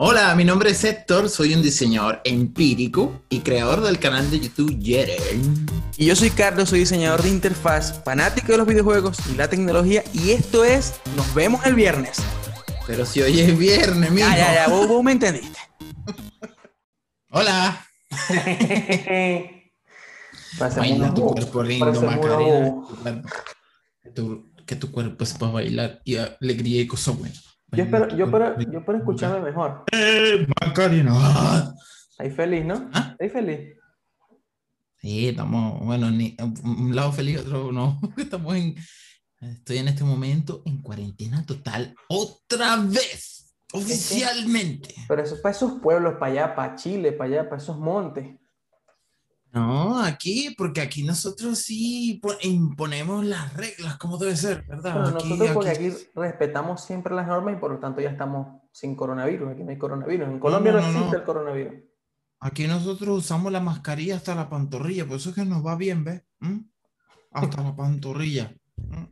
[0.00, 4.78] Hola, mi nombre es Héctor, soy un diseñador empírico y creador del canal de YouTube
[4.78, 5.66] Yeren.
[5.96, 10.04] Y yo soy Carlos, soy diseñador de interfaz, fanático de los videojuegos y la tecnología,
[10.12, 12.18] y esto es Nos vemos el viernes.
[12.86, 14.28] Pero si hoy es viernes, mijo.
[14.28, 15.58] Ya, ya, ya, vos, vos me entendiste.
[17.30, 17.84] Hola.
[20.76, 22.36] Baila tu cuerpo lindo, Macarena.
[22.36, 22.96] bobo.
[24.00, 27.47] Que tu, que tu cuerpo es para bailar y alegría y cosas buenas.
[27.72, 29.84] Yo espero, yo, espero, yo espero escucharme mejor.
[29.92, 31.12] Eh, Macarena.
[31.14, 31.74] Ah.
[32.18, 32.90] Ahí feliz, ¿no?
[32.92, 33.14] ¿Ah?
[33.20, 33.76] Ahí feliz.
[34.96, 38.00] Sí, estamos, bueno, ni, un lado feliz, otro no.
[38.16, 38.74] Estamos en,
[39.40, 44.94] estoy en este momento en cuarentena total, otra vez, oficialmente.
[45.06, 48.36] Pero eso es para esos pueblos, para allá, para Chile, para allá, para esos montes.
[49.52, 54.92] No, aquí, porque aquí nosotros sí po- imponemos las reglas como debe ser, ¿verdad?
[54.94, 58.10] Pero Aquí- nosotros porque aquí- aquí respetamos siempre las normas y por lo tanto ya
[58.10, 59.52] estamos sin coronavirus.
[59.52, 60.28] Aquí no hay coronavirus.
[60.28, 61.18] En Colombia no, no, no, existe no.
[61.18, 61.74] el coronavirus.
[62.40, 66.04] Aquí nosotros usamos la mascarilla hasta la pantorrilla, por eso es que nos va bien,
[66.04, 66.22] ¿ves?
[66.40, 66.58] ¿Mm?
[67.32, 68.54] Hasta la pantorrilla.
[68.76, 69.04] ¿Mm?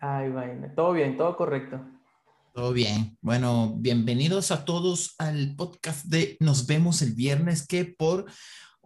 [0.00, 0.72] Ay, vaina.
[0.74, 1.80] Todo bien, todo correcto.
[2.52, 3.16] Todo bien.
[3.20, 8.24] Bueno, bienvenidos a todos al podcast de Nos vemos el viernes, que por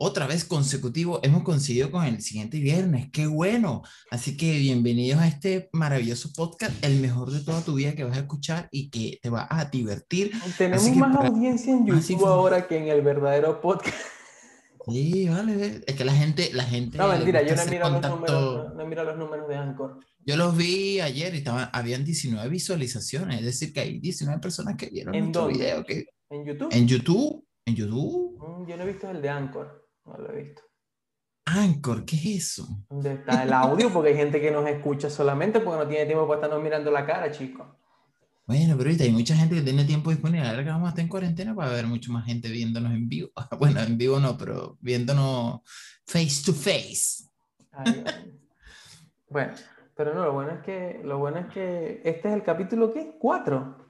[0.02, 3.10] otra vez consecutivo hemos conseguido con el siguiente viernes.
[3.12, 3.82] ¡Qué bueno!
[4.10, 8.16] Así que bienvenidos a este maravilloso podcast, el mejor de toda tu vida que vas
[8.16, 10.32] a escuchar y que te va a divertir.
[10.56, 13.94] Tenemos que más audiencia en YouTube ahora que en el verdadero podcast.
[14.88, 15.82] Sí, vale.
[15.86, 16.96] Es que la gente, la gente.
[16.96, 18.40] No, mentira, yo no he hacer mirado los contacto.
[18.40, 20.00] números, no, no he mirado los números de Anchor.
[20.24, 24.76] Yo los vi ayer y estaban, habían 19 visualizaciones, es decir, que hay 19 personas
[24.76, 25.58] que vieron ¿En nuestro dónde?
[25.58, 25.84] video.
[25.84, 26.68] Que, ¿En YouTube?
[26.72, 28.38] en YouTube, en YouTube.
[28.38, 29.79] Mm, yo no he visto el de Anchor.
[30.10, 30.62] No lo he visto.
[31.46, 32.68] Anchor, ¿qué es eso?
[32.88, 33.92] ¿Dónde está el audio?
[33.92, 37.06] Porque hay gente que nos escucha solamente porque no tiene tiempo para estarnos mirando la
[37.06, 37.66] cara, chicos.
[38.46, 40.48] Bueno, pero ahorita hay mucha gente que tiene tiempo disponible.
[40.48, 43.30] Ahora que vamos a estar en cuarentena para ver mucho más gente viéndonos en vivo.
[43.58, 45.60] Bueno, en vivo no, pero viéndonos
[46.06, 47.24] face to face.
[47.72, 48.04] Ay,
[49.28, 49.54] bueno,
[49.94, 53.16] pero no, lo bueno es que lo bueno es que este es el capítulo ¿qué?
[53.18, 53.88] Cuatro.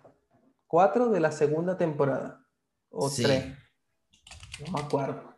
[0.66, 2.44] Cuatro de la segunda temporada.
[2.90, 3.22] O Sí.
[3.22, 3.56] tres.
[4.66, 5.29] No me acuerdo.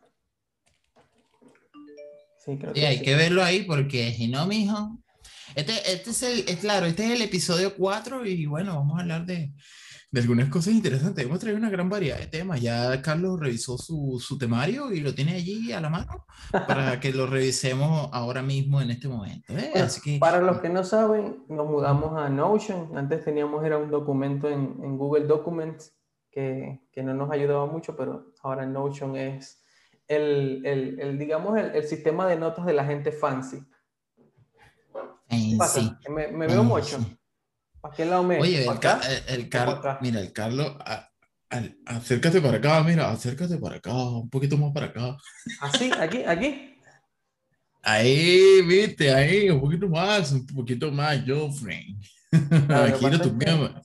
[2.44, 3.04] Sí, creo Y que hay sí.
[3.04, 4.98] que verlo ahí porque si no, mijo.
[5.54, 9.02] Este, este es el, es claro, este es el episodio 4 y bueno, vamos a
[9.02, 9.52] hablar de,
[10.10, 11.24] de algunas cosas interesantes.
[11.24, 12.60] Hemos traído una gran variedad de temas.
[12.60, 17.12] Ya Carlos revisó su, su temario y lo tiene allí a la mano para que
[17.12, 19.52] lo revisemos ahora mismo en este momento.
[19.52, 19.68] ¿eh?
[19.72, 22.96] Bueno, Así que Para los que no saben, nos mudamos a Notion.
[22.96, 25.92] Antes teníamos era un documento en, en Google Documents
[26.30, 29.61] que, que no nos ayudaba mucho, pero ahora Notion es
[30.14, 33.58] el, el, el, digamos, el, el sistema de notas de la gente fancy.
[35.28, 35.80] en ¿Qué pasa?
[35.80, 36.10] sí.
[36.10, 36.98] Me, me veo mucho.
[36.98, 37.18] sí.
[37.80, 40.76] ¿Para qué lado me Oye, ¿Para el, Carlos, mira, el Carlos,
[41.86, 45.16] acércate para acá, mira, acércate para acá, un poquito más para acá.
[45.60, 46.68] Así, aquí, aquí.
[47.82, 51.96] Ahí, viste, ahí, un poquito más, un poquito más, Joffrey.
[52.68, 53.82] Claro, lo que Gira pasa tu que- cámara.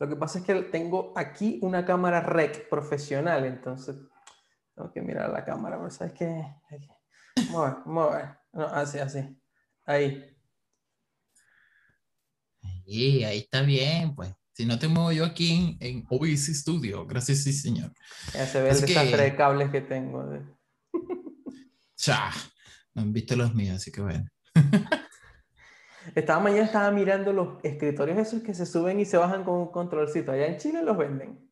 [0.00, 3.96] Lo que pasa es que tengo aquí una cámara rec profesional, entonces
[4.78, 6.26] tengo que mirar la cámara, pero sabes que
[7.50, 8.26] vamos a ver, vamos a ver.
[8.52, 9.38] No, así, así.
[9.84, 10.34] Ahí.
[12.86, 14.32] Sí, ahí está bien, pues.
[14.52, 17.92] Si no te muevo yo aquí en, en OBS Studio, gracias, sí, señor.
[18.34, 20.26] Ya se ve Es el que- desastre de cables que tengo.
[20.26, 20.42] de-
[21.96, 22.30] Cha,
[22.94, 24.26] no han visto los míos, así que bueno.
[26.14, 29.70] Esta mañana estaba mirando los escritorios esos que se suben y se bajan con un
[29.70, 30.32] controlcito.
[30.32, 31.47] Allá en Chile los venden.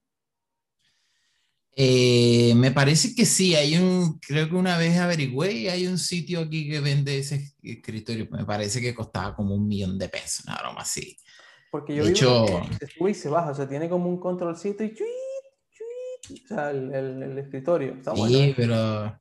[1.79, 5.99] Eh, me parece que sí, hay un, creo que una vez averigüé y hay un
[5.99, 8.27] sitio aquí que vende ese escritorio.
[8.31, 11.19] Me parece que costaba como un millón de pesos, una broma así.
[11.71, 12.47] Porque yo De hecho-
[12.79, 13.51] que se sube y se baja.
[13.51, 15.09] O sea, tiene como un controlcito y chuit,
[15.71, 16.45] chuit.
[16.45, 17.93] O sea, el, el- el escritorio.
[17.95, 18.35] Está bueno.
[18.39, 18.55] Sí, ¿eh?
[18.57, 19.21] pero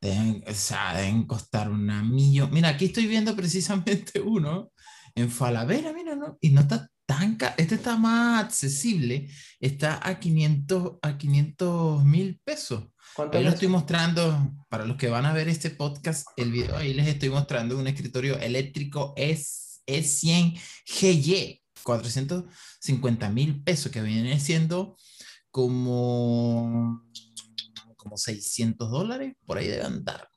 [0.00, 2.50] deben, o sea, deben costar una millón.
[2.52, 4.72] Mira, aquí estoy viendo precisamente uno
[5.14, 6.36] en Falabella, mira, ¿no?
[6.40, 7.38] Y no está tan.
[7.56, 9.28] Este está más accesible.
[9.60, 12.84] Está a 500 a 500 mil pesos.
[13.14, 16.50] ¿Cuánto Ahí es lo estoy mostrando, para los que van a ver este podcast, el
[16.50, 24.00] video, ahí les estoy mostrando un escritorio eléctrico es E100 GY, 450 mil pesos, que
[24.00, 24.96] viene siendo
[25.50, 27.02] como,
[27.96, 30.28] como 600 dólares, por ahí debe andar.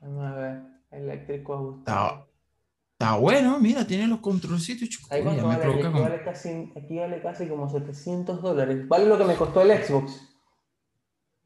[0.00, 0.62] Vamos a ver.
[0.92, 2.29] Eléctrico ajustado.
[3.00, 4.86] Está, bueno, mira, tiene los controlcitos.
[5.10, 8.86] Ahí me aquí, vale casi, aquí vale casi como 700 dólares.
[8.86, 10.20] Vale lo que me costó el Xbox.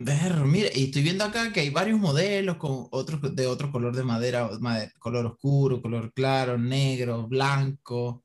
[0.01, 3.95] Ver, mira, y estoy viendo acá que hay varios modelos con otros de otro color
[3.95, 8.25] de madera, made- color oscuro, color claro, negro, blanco.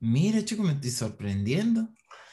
[0.00, 1.86] Mira, chico, me estoy sorprendiendo.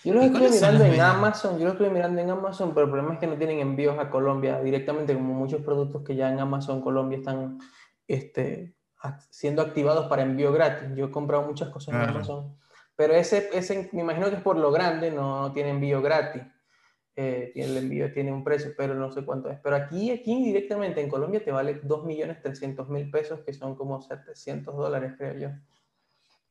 [0.03, 3.13] Yo lo estuve mirando en Amazon, yo lo estuve mirando en Amazon, pero el problema
[3.13, 6.81] es que no tienen envíos a Colombia directamente, como muchos productos que ya en Amazon
[6.81, 7.59] Colombia están
[8.07, 8.73] este,
[9.29, 10.89] siendo activados para envío gratis.
[10.95, 12.57] Yo he comprado muchas cosas en Amazon,
[12.95, 16.43] pero ese, ese, me imagino que es por lo grande, no, tiene envío gratis.
[17.15, 19.59] Eh, el envío tiene un precio, pero no sé cuánto es.
[19.61, 25.13] Pero aquí, aquí directamente en Colombia te vale 2.300.000 pesos, que son como 700 dólares,
[25.17, 25.49] creo yo.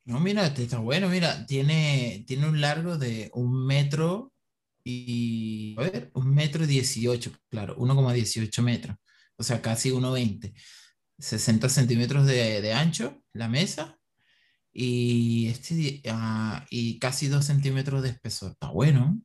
[0.05, 4.33] No, mira, está bueno, mira, tiene, tiene un largo de un metro
[4.83, 8.97] y, a ver, un metro dieciocho, claro, 1,18 metros,
[9.37, 10.53] o sea, casi 1,20.
[11.21, 13.99] 60 centímetros de, de, ancho la mesa
[14.73, 18.51] y, este, uh, y casi 2 centímetros de espesor.
[18.51, 19.21] Está bueno.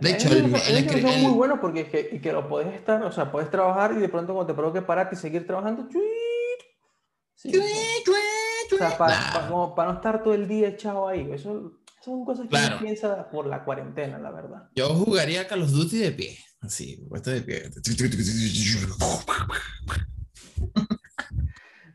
[0.00, 2.74] De hecho, el, el, el, es muy bueno porque es que, y que lo puedes
[2.74, 5.86] estar, o sea, puedes trabajar y de pronto cuando te provoque pararte y seguir trabajando,
[5.88, 6.04] ¡chuit!
[7.34, 11.28] Sí, o sea, para, para, como para, no estar todo el día echado ahí.
[11.32, 12.76] Eso, son cosas que claro.
[12.76, 14.68] uno piensa por la cuarentena, la verdad.
[14.74, 16.38] Yo jugaría Call of Duty de pie.
[16.64, 17.70] Así, puesto de pie.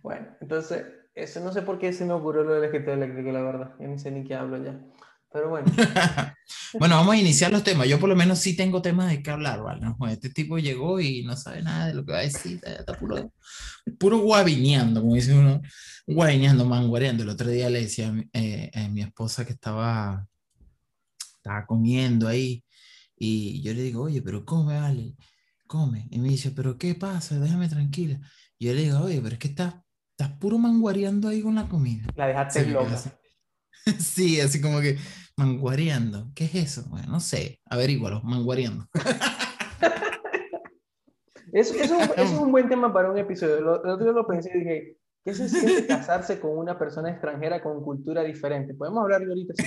[0.01, 3.42] Bueno, entonces, eso no sé por qué se me ocurrió lo del escritor eléctrico, la
[3.42, 3.75] verdad.
[3.80, 4.80] Yo ni sé ni qué hablo ya.
[5.31, 5.68] Pero bueno.
[6.80, 7.88] bueno, vamos a iniciar los temas.
[7.88, 9.86] Yo por lo menos sí tengo temas de qué hablar, ¿vale?
[10.12, 12.62] Este tipo llegó y no sabe nada de lo que va a decir.
[12.63, 13.31] Está puro,
[14.00, 15.62] puro guabineando, como dice uno.
[16.07, 17.24] Guabineando, manguareando.
[17.24, 20.25] El otro día le decía eh, a mi esposa que estaba,
[21.36, 22.63] estaba comiendo ahí
[23.19, 25.18] y yo le digo, oye, pero come, vale,
[25.68, 26.07] come.
[26.10, 27.38] Y me dice, pero ¿qué pasa?
[27.38, 28.18] Déjame tranquila.
[28.57, 29.75] Y yo le digo, oye, pero es que estás,
[30.12, 32.07] estás puro manguareando ahí con la comida.
[32.16, 32.94] La dejaste sí, loca.
[32.94, 33.10] Así,
[34.00, 34.98] sí, así como que
[35.36, 36.31] manguareando.
[36.33, 36.86] ¿Qué es eso?
[36.89, 38.88] Bueno, no sé, averígualo, manguareando.
[41.51, 43.57] eso, eso, eso, es un buen tema para un episodio.
[43.57, 47.62] El otro día lo pensé y dije, ¿qué se siente casarse con una persona extranjera
[47.62, 48.75] con cultura diferente?
[48.75, 49.63] Podemos hablar de ahorita si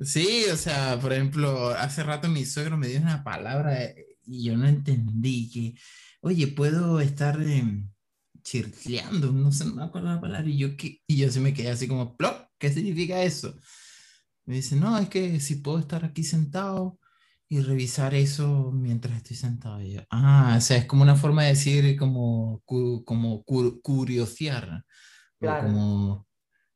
[0.00, 3.76] Sí, o sea, por ejemplo, hace rato mi suegro me dio una palabra
[4.24, 5.74] y yo no entendí que,
[6.20, 7.64] oye, puedo estar eh,
[8.42, 11.00] chirleando, no sé, no me acuerdo la palabra, y yo, ¿qué?
[11.06, 12.48] y yo se me quedé así como, ¿plop?
[12.58, 13.56] ¿Qué significa eso?
[14.46, 16.98] Me dice, no, es que si puedo estar aquí sentado
[17.48, 19.80] y revisar eso mientras estoy sentado.
[19.82, 24.84] Y yo, ah, o sea, es como una forma de decir como, como curiosear,
[25.40, 25.66] claro.
[25.66, 26.27] como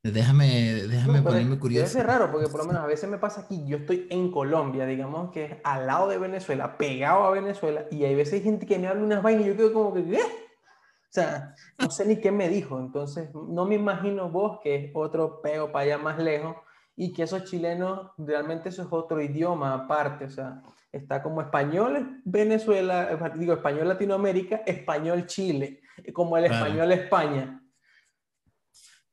[0.04, 1.96] Déjame, déjame no, ponerme curioso.
[1.96, 4.84] Es raro porque por lo menos a veces me pasa aquí, yo estoy en Colombia,
[4.84, 8.66] digamos que es al lado de Venezuela, pegado a Venezuela, y hay veces hay gente
[8.66, 10.16] que me habla unas vainas y yo quedo como que, ¿qué?
[10.16, 14.90] O sea, no sé ni qué me dijo, entonces no me imagino vos que es
[14.92, 16.56] otro peo para allá más lejos
[16.96, 22.20] y que esos chilenos, realmente eso es otro idioma aparte, o sea, está como español
[22.24, 25.80] Venezuela, digo, español Latinoamérica, español Chile,
[26.12, 26.90] como el español.
[26.90, 27.61] España.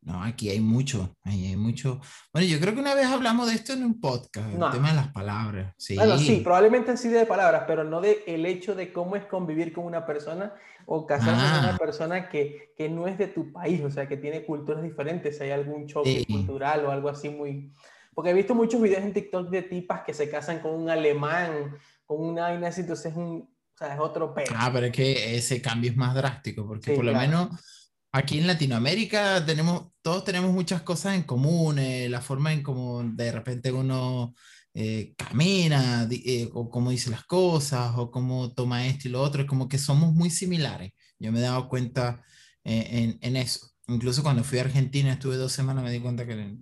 [0.01, 1.99] No, aquí hay mucho, hay mucho.
[2.31, 4.67] Bueno, yo creo que una vez hablamos de esto en un podcast, no.
[4.67, 5.73] el tema de las palabras.
[5.77, 5.95] Sí.
[5.95, 9.73] Bueno, sí, probablemente sí de palabras, pero no de el hecho de cómo es convivir
[9.73, 10.53] con una persona
[10.85, 11.51] o casarse ah.
[11.55, 14.81] con una persona que, que, no es de tu país, o sea, que tiene culturas
[14.81, 16.25] diferentes, hay algún choque sí.
[16.25, 17.71] cultural o algo así muy...
[18.15, 21.77] Porque he visto muchos videos en TikTok de tipas que se casan con un alemán,
[22.05, 24.47] con una vaina así, entonces es, un, o sea, es otro pedo.
[24.55, 27.27] Ah, pero es que ese cambio es más drástico, porque sí, por lo claro.
[27.27, 32.63] menos aquí en Latinoamérica tenemos, todos tenemos muchas cosas en común, eh, la forma en
[32.63, 34.33] cómo de repente uno
[34.73, 39.41] eh, camina, eh, o cómo dice las cosas, o cómo toma esto y lo otro,
[39.41, 40.93] es como que somos muy similares.
[41.19, 42.23] Yo me he dado cuenta
[42.63, 43.71] en, en, eso.
[43.87, 46.57] Incluso cuando fui a Argentina, estuve dos semanas, me di cuenta que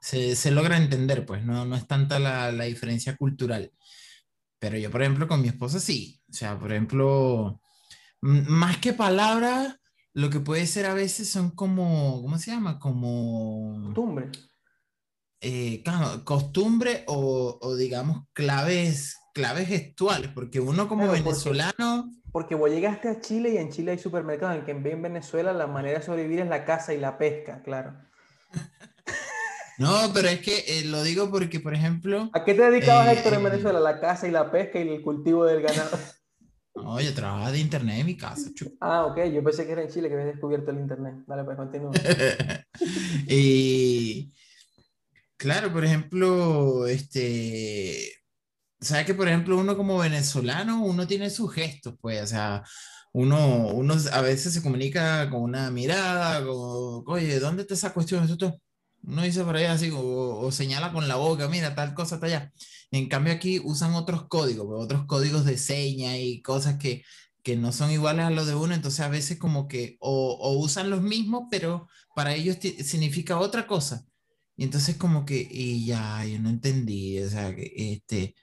[0.00, 3.72] se, se logra entender, pues no, no es tanta la, la diferencia cultural.
[4.58, 6.20] Pero yo, por ejemplo, con mi esposa sí.
[6.30, 7.60] O sea, por ejemplo,
[8.20, 9.76] más que palabras,
[10.14, 12.78] lo que puede ser a veces son como, ¿cómo se llama?
[12.78, 13.80] Como...
[13.84, 14.30] Costumbre.
[15.40, 15.82] Eh,
[16.24, 21.72] costumbre o, o, digamos claves, claves gestuales, porque uno como claro, venezolano...
[22.04, 25.52] Porque, porque vos llegaste a Chile y en Chile hay supermercados en que en Venezuela
[25.52, 27.94] la manera de sobrevivir es la caza y la pesca, claro.
[29.78, 32.30] No, pero es que eh, lo digo porque, por ejemplo...
[32.34, 33.80] ¿A qué te dedicabas, eh, Héctor, en Venezuela?
[33.80, 35.98] La caza y la pesca y el cultivo del ganado.
[36.74, 38.50] No, yo trabajaba de internet en mi casa.
[38.54, 38.74] Chup.
[38.80, 39.24] Ah, ok.
[39.32, 41.14] Yo pensé que era en Chile que habías descubierto el internet.
[41.26, 41.92] Dale, pues continúa.
[43.28, 44.32] y
[45.36, 48.12] claro, por ejemplo, este,
[48.80, 52.62] sabes que por ejemplo uno como venezolano, uno tiene sus gestos, pues, o sea,
[53.12, 58.24] uno, uno a veces se comunica con una mirada, como, oye, ¿dónde está esa cuestión?
[58.24, 58.36] Eso
[59.02, 60.00] uno dice por ahí así, o,
[60.38, 62.52] o, señala con la boca, mira, tal cosa está allá.
[62.90, 67.04] En cambio aquí usan otros códigos, pues, otros códigos de seña y cosas que,
[67.42, 70.58] que no son iguales a los de uno, entonces a veces como que o, o
[70.58, 74.04] usan los mismos, pero para ellos significa otra cosa.
[74.56, 78.34] Y entonces como que, y ya, yo no entendí, o sea, que este,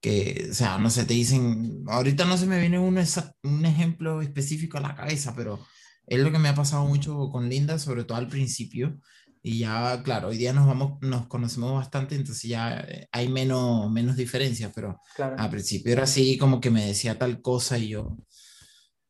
[0.00, 2.98] que, o sea, no sé, te dicen, ahorita no se me viene un,
[3.42, 5.60] un ejemplo específico a la cabeza, pero
[6.06, 8.98] es lo que me ha pasado mucho con Linda, sobre todo al principio,
[9.42, 13.90] y ya, claro, hoy día nos vamos, nos conocemos bastante, entonces ya eh, hay menos,
[13.90, 18.16] menos diferencias, pero al principio era así como que me decía tal cosa y yo,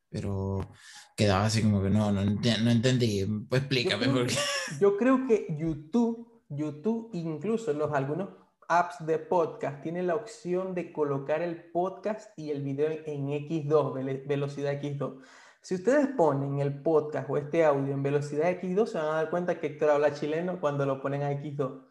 [0.08, 0.70] pero
[1.16, 4.34] quedaba así como que no, no, no entendí, pues explícame yo creo, qué.
[4.80, 8.28] Yo creo que YouTube, YouTube, incluso los algunos
[8.68, 14.26] apps de podcast tienen la opción de colocar el podcast y el video en X2,
[14.26, 15.20] velocidad X2.
[15.62, 19.30] Si ustedes ponen el podcast o este audio en velocidad X2, se van a dar
[19.30, 21.86] cuenta que Héctor habla chileno cuando lo ponen a X2.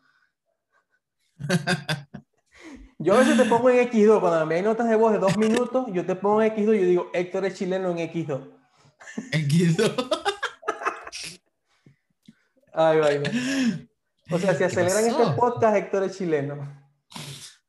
[3.01, 5.37] Yo a veces te pongo en X2, cuando me hay notas de voz de dos
[5.37, 8.45] minutos, yo te pongo en X2 y yo digo, Héctor es chileno en X2.
[9.31, 10.19] X2.
[12.73, 13.31] Ay, vaya.
[14.29, 16.57] O sea, si aceleran este podcast, Héctor es chileno.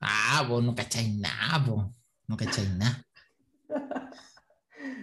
[0.00, 1.86] Ah, vos no cacháis nada, vos.
[2.26, 3.06] No cacháis nada.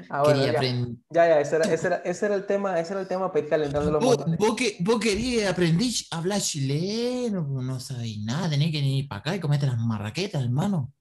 [0.09, 0.61] Ah, ya.
[1.09, 1.41] ya.
[1.41, 3.91] ese era, ese, era, ese era, el tema, ese era el tema para ir calentando
[3.91, 8.79] los vos, vos, que, vos querías aprender a hablar chileno, no sabéis nada, tenés que
[8.79, 10.93] ir para acá y comete las marraquetas, hermano.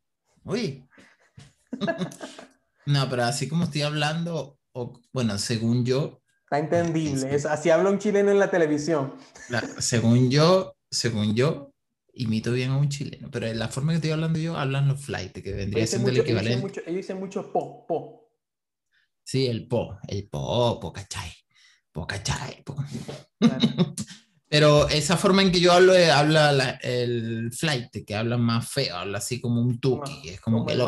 [0.45, 0.85] Uy.
[2.87, 6.21] no, pero así como estoy hablando, o, bueno, según yo.
[6.45, 9.15] Está entendible, es, así habla un chileno en la televisión.
[9.79, 11.73] según yo, según yo,
[12.15, 15.05] imito bien a un chileno, pero en la forma que estoy hablando yo, hablan los
[15.05, 16.53] flight, que vendría siendo el equivalente.
[16.53, 18.26] Ellos dicen, mucho, ellos dicen mucho po, po.
[19.27, 21.29] Sí, el po, el po, po, ¿cachai?
[21.91, 22.63] Po, ¿cachai?
[22.63, 22.77] Po.
[24.49, 28.97] Pero esa forma en que yo hablo, eh, habla el flight, que habla más feo,
[28.97, 30.87] habla así como un tuki, es como, que, lo,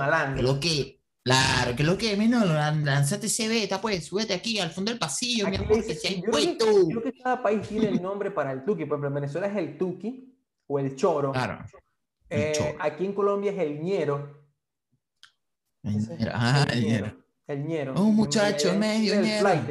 [0.61, 5.01] que, claro, que lo que, menos, lanzate ese beta, pues, súbete aquí al fondo del
[5.01, 6.65] pasillo, mi amor, que se ha impuesto.
[6.65, 9.49] Yo creo que cada país tiene el nombre para el tuki, por ejemplo, en Venezuela
[9.49, 10.33] es el tuki
[10.69, 11.33] o el choro.
[11.33, 11.67] Claro.
[12.31, 14.47] Eh, aquí en Colombia es el ñero.
[15.83, 16.33] El ñero.
[16.33, 17.28] Ah, el ñero.
[17.49, 17.95] El ñero.
[17.95, 19.41] Un muchacho medio el ñero.
[19.41, 19.71] Flight.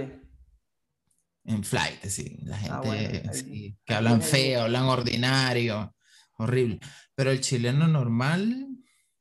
[1.45, 2.39] En flight, sí.
[2.43, 5.95] La ah, gente que hablan feo, hablan ordinario,
[6.39, 6.79] horrible.
[7.15, 8.67] Pero el chileno normal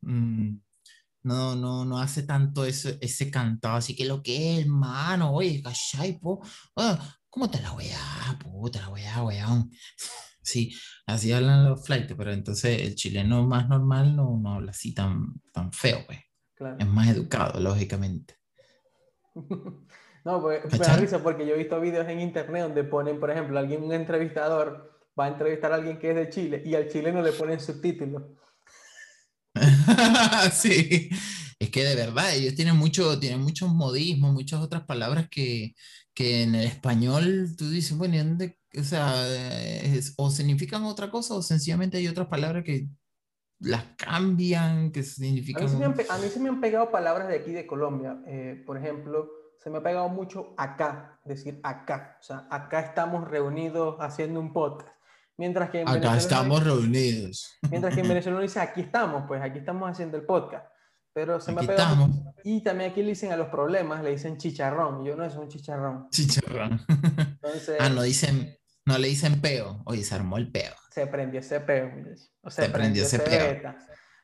[0.01, 0.57] mm,
[1.25, 3.77] no, no, no hace tanto ese, ese cantado.
[3.77, 6.41] Así que lo que es, hermano, oye, cachai, po.
[6.77, 6.99] Ah,
[7.29, 9.71] ¿Cómo te la weá, puta la weá, weón?
[10.41, 10.75] Sí,
[11.07, 15.35] así hablan los flights, pero entonces el chileno más normal no, no habla así tan,
[15.53, 16.21] tan feo, pues.
[16.79, 18.37] Es más educado, lógicamente.
[20.25, 23.31] No, pues me da risa porque yo he visto videos en internet donde ponen, por
[23.31, 26.89] ejemplo, alguien, un entrevistador va a entrevistar a alguien que es de Chile y al
[26.89, 28.25] chileno le ponen subtítulos.
[30.53, 31.09] sí,
[31.61, 35.75] es que de verdad ellos tienen, mucho, tienen muchos modismos, muchas otras palabras que,
[36.13, 39.15] que en el español tú dices, bueno, dónde, o sea,
[40.17, 42.89] o significan otra cosa o sencillamente hay otras palabras que
[43.61, 45.63] las cambian, que significan...
[45.63, 45.71] A mí,
[46.29, 48.23] se me han, pegado palabras de aquí de Colombia.
[48.27, 52.19] Eh, por ejemplo, se me ha pegado mucho acá, decir acá.
[52.21, 54.95] O sea, acá estamos reunidos haciendo un podcast.
[55.39, 57.57] Mientras que en acá estamos reunidos.
[57.71, 60.67] Mientras que en Venezuela dice aquí estamos, pues aquí estamos haciendo el podcast.
[61.13, 61.93] Pero se me ha pegado.
[61.93, 62.35] Estamos.
[62.45, 65.05] Y también aquí le dicen a los problemas, le dicen chicharrón.
[65.05, 66.09] Yo no es un chicharrón.
[66.11, 66.81] Chicharrón.
[66.89, 69.83] Entonces, ah, no dicen, no le dicen peo.
[69.85, 70.73] Oye, se armó el peo.
[70.91, 71.93] Se prendió ese peo,
[72.41, 73.75] o se, prendió, ese peo.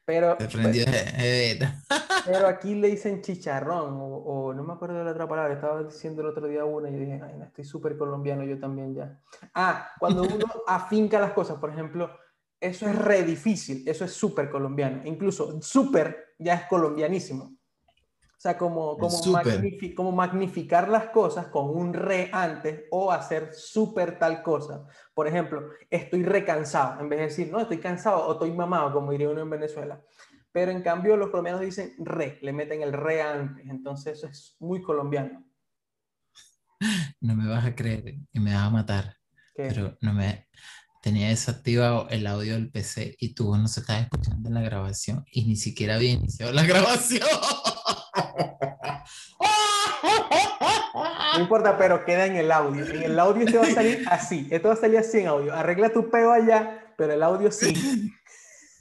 [0.04, 1.58] Pero, se prendió pues,
[2.26, 6.22] pero aquí le dicen chicharrón, o, no me acuerdo de la otra palabra, estaba diciendo
[6.22, 9.20] el otro día una y yo dije, ay, no, estoy súper colombiano yo también ya.
[9.54, 12.10] Ah, cuando uno afinca las cosas, por ejemplo,
[12.58, 17.56] eso es re difícil, eso es súper colombiano, incluso súper ya es colombianísimo.
[18.42, 19.20] O sea, como, como,
[19.94, 24.84] como, magnificar las cosas con un re antes o hacer súper tal cosa.
[25.14, 29.12] Por ejemplo, estoy recansado, en vez de decir, no, estoy cansado o estoy mamado, como
[29.12, 30.02] diría uno en Venezuela.
[30.50, 33.64] Pero en cambio los colombianos dicen re, le meten el re antes.
[33.68, 35.44] Entonces eso es muy colombiano.
[37.20, 39.18] No me vas a creer y me vas a matar.
[39.54, 40.48] Pero no me...
[41.00, 45.24] Tenía desactivado el audio del PC y tú no se estaba escuchando en la grabación
[45.30, 47.22] y ni siquiera había iniciado la grabación.
[51.34, 52.84] No importa, pero queda en el audio.
[52.84, 54.48] En el audio te va a salir así.
[54.50, 55.54] Esto va a salir así en audio.
[55.54, 58.12] Arregla tu peo allá, pero el audio sí.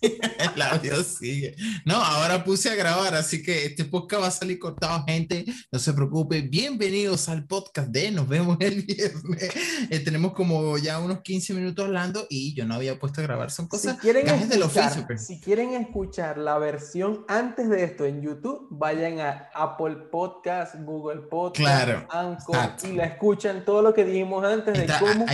[0.55, 1.55] el audio sigue.
[1.85, 5.45] No, ahora puse a grabar, así que este podcast va a salir cortado, gente.
[5.71, 6.41] No se preocupe.
[6.41, 9.51] Bienvenidos al podcast de Nos vemos el viernes.
[9.89, 13.51] Eh, tenemos como ya unos 15 minutos hablando y yo no había puesto a grabar.
[13.51, 15.03] Son cosas si quieren escuchar, del oficio.
[15.05, 15.27] Pues.
[15.27, 21.21] Si quieren escuchar la versión antes de esto en YouTube, vayan a Apple Podcast, Google
[21.29, 25.25] Podcast, claro, Anchor y la escuchan todo lo que dijimos antes de cómo.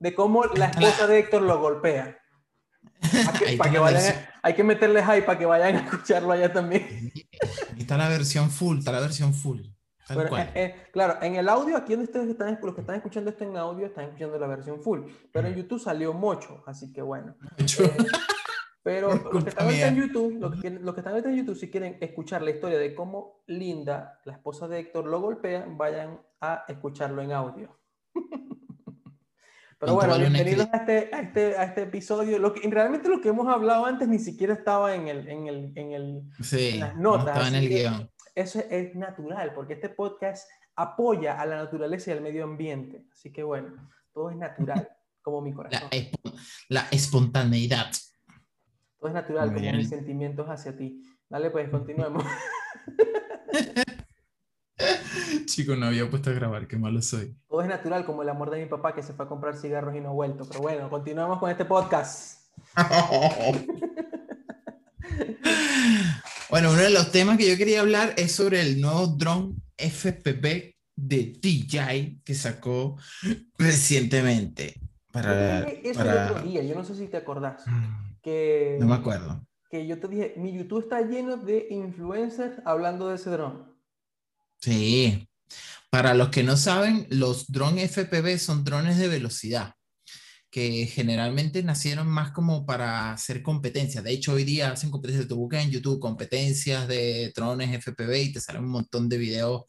[0.00, 2.19] De la esposa de Héctor lo golpea.
[4.42, 7.12] Hay que meterle hype para que vayan a escucharlo allá también.
[7.78, 9.60] está la versión full, está la versión full.
[10.10, 13.44] Eh, eh, claro, en el audio, aquí donde ustedes están, los que están escuchando esto
[13.44, 15.02] en audio, están escuchando la versión full.
[15.32, 17.36] Pero en YouTube salió mocho, así que bueno.
[17.58, 17.66] Eh,
[18.82, 21.56] pero los que están ahorita en YouTube, los que, los que están ahorita en YouTube,
[21.56, 26.20] si quieren escuchar la historia de cómo Linda, la esposa de Héctor, lo golpea, vayan
[26.40, 27.79] a escucharlo en audio.
[29.80, 32.38] Pero bueno, bienvenidos a este, a este, a este episodio.
[32.38, 35.72] Lo que, realmente lo que hemos hablado antes ni siquiera estaba en, el, en, el,
[35.74, 37.24] en, el, sí, en las notas.
[37.24, 38.10] No estaba en el guion.
[38.34, 40.46] Eso es natural, porque este podcast
[40.76, 43.06] apoya a la naturaleza y al medio ambiente.
[43.10, 44.86] Así que bueno, todo es natural,
[45.22, 45.88] como mi corazón.
[46.68, 47.90] La, espontaneidad.
[48.98, 51.02] Todo es natural, como mis sentimientos hacia ti.
[51.26, 52.22] Dale, pues, continuemos.
[55.46, 57.36] Chico, no había puesto a grabar, qué malo soy.
[57.48, 59.94] Todo es natural, como el amor de mi papá que se fue a comprar cigarros
[59.96, 60.46] y no ha vuelto.
[60.48, 62.40] Pero bueno, continuamos con este podcast.
[66.50, 70.74] bueno, uno de los temas que yo quería hablar es sobre el nuevo drone FPV
[70.96, 72.96] de DJI que sacó
[73.58, 74.74] recientemente.
[75.12, 77.66] Para, eso el otro día, yo no sé si te acordás.
[77.66, 78.20] Mm.
[78.22, 79.44] Que, no me acuerdo.
[79.70, 83.69] Que yo te dije, mi YouTube está lleno de influencers hablando de ese drone.
[84.60, 85.28] Sí.
[85.90, 89.74] Para los que no saben, los drones FPV son drones de velocidad
[90.50, 94.02] que generalmente nacieron más como para hacer competencias.
[94.02, 95.28] De hecho, hoy día hacen competencias.
[95.28, 99.64] Tú buscas en YouTube competencias de drones FPV y te salen un montón de videos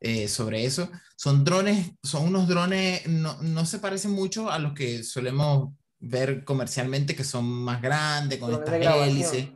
[0.00, 0.90] eh, sobre eso.
[1.16, 6.44] Son drones, son unos drones, no, no, se parecen mucho a los que solemos ver
[6.44, 8.74] comercialmente, que son más grandes, con estas
[9.08, 9.48] hélices.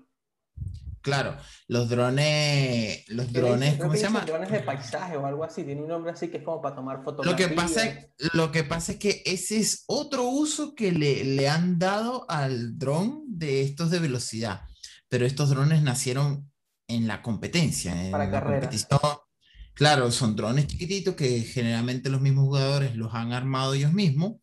[1.02, 4.20] Claro, los drones, los drones, ¿cómo se llama?
[4.20, 7.02] Drones de paisaje o algo así, tiene un nombre así que es como para tomar
[7.02, 7.26] fotos.
[7.26, 11.24] Lo que pasa, es, lo que pasa es que ese es otro uso que le,
[11.24, 14.62] le han dado al dron de estos de velocidad,
[15.08, 16.50] pero estos drones nacieron
[16.86, 19.00] en la competencia, en para la competición.
[19.74, 24.34] Claro, son drones chiquititos que generalmente los mismos jugadores los han armado ellos mismos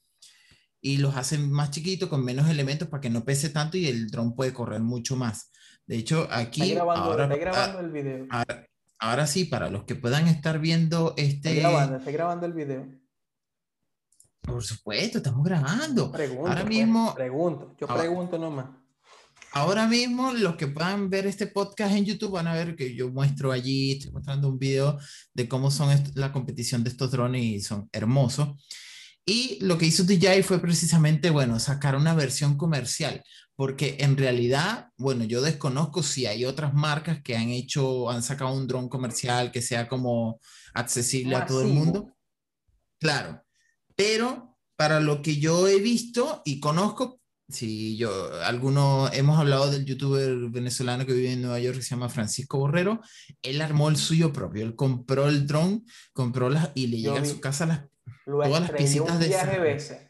[0.81, 4.09] y los hacen más chiquitos con menos elementos para que no pese tanto y el
[4.09, 5.51] dron puede correr mucho más.
[5.89, 6.77] De hecho, aquí...
[6.77, 8.27] ahora, grabando el video.
[8.99, 11.49] Ahora, sí, para los que puedan estar viendo este...
[11.49, 12.87] Estoy grabando, estoy grabando el video.
[14.39, 16.11] Por supuesto, estamos grabando.
[16.11, 17.15] Pregunto, ahora pues, mismo...
[17.15, 18.67] Pregunto, yo pregunto nomás.
[19.51, 23.09] Ahora mismo, los que puedan ver este podcast en YouTube van a ver que yo
[23.09, 24.99] muestro allí, estoy mostrando un video
[25.33, 28.63] de cómo son la competición de estos drones y son hermosos.
[29.25, 33.23] Y lo que hizo DJI fue precisamente, bueno, sacar una versión comercial,
[33.59, 38.53] porque en realidad, bueno, yo desconozco si hay otras marcas que han hecho, han sacado
[38.53, 40.39] un dron comercial que sea como
[40.73, 42.15] accesible a todo el mundo.
[43.01, 43.43] Claro,
[43.97, 47.19] pero para lo que yo he visto y conozco,
[47.49, 51.89] si yo, algunos hemos hablado del youtuber venezolano que vive en Nueva York que se
[51.89, 53.01] llama Francisco Borrero,
[53.41, 57.25] él armó el suyo propio, él compró el dron, compró las y le llega a
[57.25, 57.81] su casa las,
[58.23, 60.07] todas las piecitas de...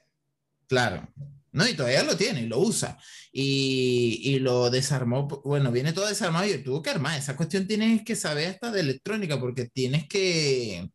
[0.68, 1.12] Claro,
[1.52, 1.68] ¿no?
[1.68, 2.98] Y todavía lo tiene y lo usa.
[3.32, 7.18] Y, y, lo desarmó, bueno, viene todo desarmado y tuvo que armar.
[7.18, 10.90] Esa cuestión tienes que saber hasta de electrónica porque tienes que,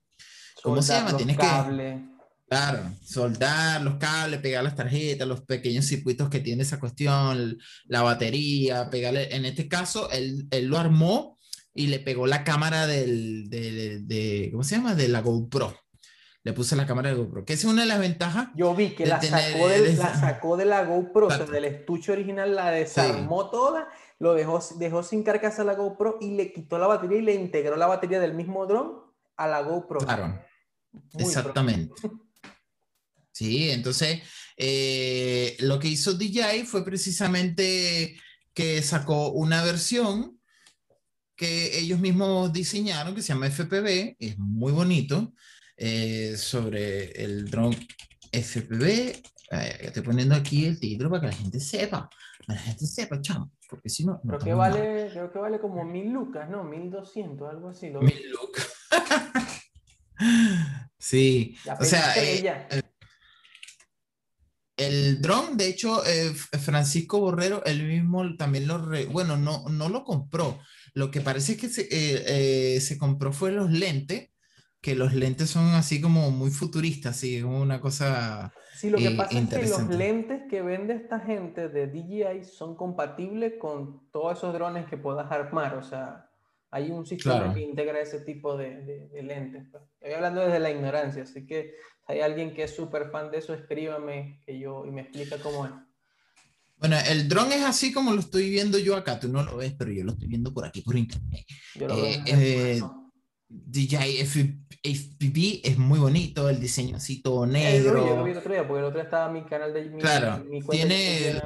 [0.63, 1.17] ¿cómo se llama?
[1.17, 2.15] Tienes que...
[2.47, 8.03] Claro, soldar los cables, pegar las tarjetas, los pequeños circuitos que tiene esa cuestión, la
[8.03, 11.39] batería, pegarle, en este caso, él, él lo armó
[11.75, 14.95] y le pegó la cámara del, de, de, ¿cómo se llama?
[14.95, 15.84] De la GoPro
[16.45, 18.49] le puse la cámara de GoPro, que es una de las ventajas.
[18.55, 22.13] Yo vi que la, sacó de, la sacó de la GoPro, o sea, del estuche
[22.13, 26.87] original, la desarmó toda, lo dejó, dejó sin carcasa la GoPro y le quitó la
[26.87, 28.93] batería y le integró la batería del mismo dron
[29.39, 30.01] a la GoPro.
[30.01, 30.39] Claro,
[31.19, 31.95] exactamente.
[33.33, 34.21] Sí, entonces
[34.59, 38.21] eh, lo que hizo DJI fue precisamente
[38.53, 40.39] que sacó una versión
[41.37, 45.33] que ellos mismos diseñaron, que se llama FPV, es muy bonito,
[45.77, 47.75] eh, sobre el dron
[48.33, 49.23] FPV.
[49.81, 52.09] estoy poniendo aquí el título para que la gente sepa,
[52.47, 54.21] para la gente sepa, chamo, porque si no...
[54.21, 56.65] creo, que vale, creo que vale como mil lucas, ¿no?
[56.65, 57.91] Mil doscientos, algo así.
[57.91, 58.73] Mil lucas.
[60.99, 62.15] sí, o sea...
[62.17, 62.83] Eh, eh,
[64.77, 66.03] el dron, de hecho,
[66.61, 70.59] Francisco Borrero, él mismo también lo, bueno, no, no lo compró.
[70.95, 74.34] Lo que parece que se, se compró fue los lentes
[74.85, 78.53] que los lentes son así como muy futuristas, así, como una cosa.
[78.75, 82.45] Sí, lo que eh, pasa es que los lentes que vende esta gente de DJI
[82.45, 85.77] son compatibles con todos esos drones que puedas armar.
[85.77, 86.29] O sea,
[86.71, 89.65] hay un sistema que integra ese tipo de, de, lentes.
[89.71, 89.83] Pues.
[90.01, 93.39] Estoy hablando desde la ignorancia, así que si hay alguien que es súper fan de
[93.39, 95.73] eso, escríbame que yo, y me explica cómo es.
[96.77, 99.19] Bueno, el dron es así como lo estoy viendo yo acá.
[99.19, 101.47] Tú no lo ves, pero yo lo estoy viendo por aquí, por internet.
[101.81, 102.83] Eh, eh,
[103.49, 104.19] DJI
[104.85, 108.07] FPV es muy bonito, el diseño así todo negro.
[108.07, 110.01] yo lo vi el otro día, porque el otro día estaba mi canal de mi,
[110.01, 111.43] claro, mi cuenta tiene,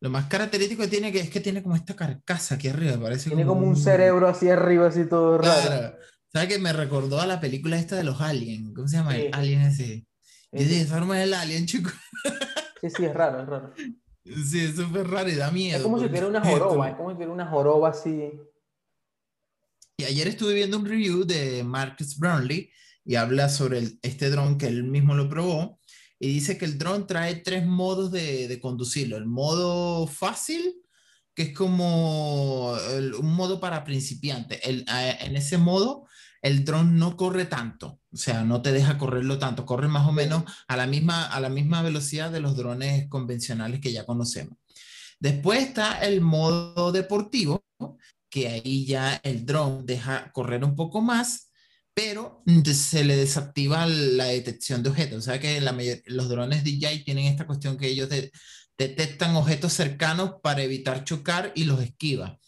[0.00, 3.28] lo más característico que tiene que es que tiene como esta carcasa aquí arriba, parece
[3.28, 5.94] Tiene como, un, cerebro así arriba, así todo raro.
[6.32, 8.72] ¿Sabes que me recordó a la película esta de los aliens?
[8.74, 9.16] ¿Cómo se llama?
[9.16, 10.06] El alien ese.
[10.50, 11.90] ¿Qué forma el alien, chico?
[12.80, 13.72] Sí, sí, es raro, es raro.
[14.22, 15.78] Sí, es súper raro y da miedo.
[15.78, 18.30] Es como si tuviera una joroba, es como si tuviera una joroba así.
[20.00, 22.70] Y ayer estuve viendo un review de Marcus Brownlee
[23.04, 25.78] y habla sobre este dron que él mismo lo probó
[26.18, 29.18] y dice que el dron trae tres modos de, conducirlo.
[29.18, 30.74] El modo fácil,
[31.34, 34.60] que es como un modo para principiantes.
[34.62, 36.06] El, en ese modo,
[36.40, 40.12] el dron no corre tanto, o sea, no te deja correrlo tanto, corre más o
[40.12, 44.56] menos a la misma, a la misma velocidad de los drones convencionales que ya conocemos.
[45.18, 47.62] Después está el modo deportivo,
[48.30, 51.50] que ahí ya el dron deja correr un poco más
[51.94, 55.18] pero se le desactiva la detección de objetos.
[55.18, 55.60] O sea que
[56.06, 58.08] los drones DJI tienen esta cuestión que ellos
[58.78, 62.38] detectan objetos cercanos para evitar chocar y los esquiva.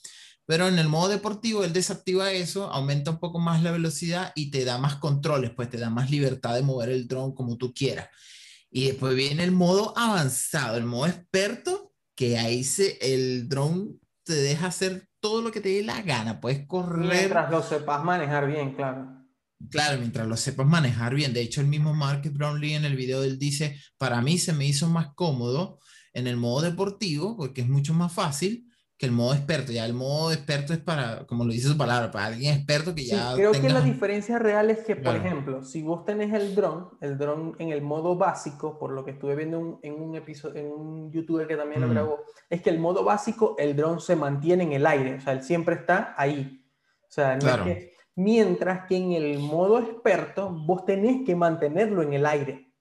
[0.47, 4.51] Pero en el modo deportivo, él desactiva eso, aumenta un poco más la velocidad y
[4.51, 7.73] te da más controles, pues te da más libertad de mover el dron como tú
[7.75, 8.09] quieras.
[8.71, 14.35] Y después viene el modo avanzado, el modo experto, que ahí se, el dron te
[14.35, 16.40] deja hacer todo lo que te dé la gana.
[16.40, 17.08] Puedes correr.
[17.08, 19.22] Mientras lo sepas manejar bien, claro.
[19.70, 21.32] Claro, mientras lo sepas manejar bien.
[21.32, 24.66] De hecho, el mismo Mark Brownlee en el video él dice, para mí se me
[24.66, 25.78] hizo más cómodo
[26.12, 28.66] en el modo deportivo porque es mucho más fácil
[29.03, 29.73] que el modo experto.
[29.73, 33.05] Ya el modo experto es para, como lo dice su palabra, para alguien experto que
[33.05, 33.35] ya...
[33.35, 37.19] creo que la diferencia real es que, por ejemplo, si vos tenés el dron, el
[37.19, 41.11] dron en el modo básico, por lo que estuve viendo en un episodio, en un
[41.11, 41.91] youtuber que también lo mm.
[41.91, 45.33] grabó, es que el modo básico, el dron se mantiene en el aire, o sea,
[45.33, 46.65] él siempre está ahí.
[47.03, 52.03] O sea, no es que Mientras que en el modo experto vos tenés que mantenerlo
[52.03, 52.73] en el aire.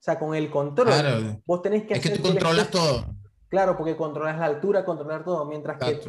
[0.00, 3.17] O sea, con el control, vos tenés que es que tú controlas todo.
[3.48, 5.44] Claro, porque controlas la altura, controlar todo.
[5.46, 6.00] Mientras que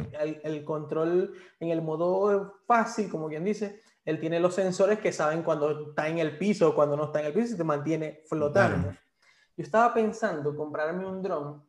[0.42, 5.42] el, control en el modo fácil, como quien dice, él tiene los sensores que saben
[5.42, 8.22] cuando está en el piso o cuando no está en el piso y te mantiene
[8.26, 8.90] flotando.
[9.56, 11.62] Yo estaba pensando comprarme un dron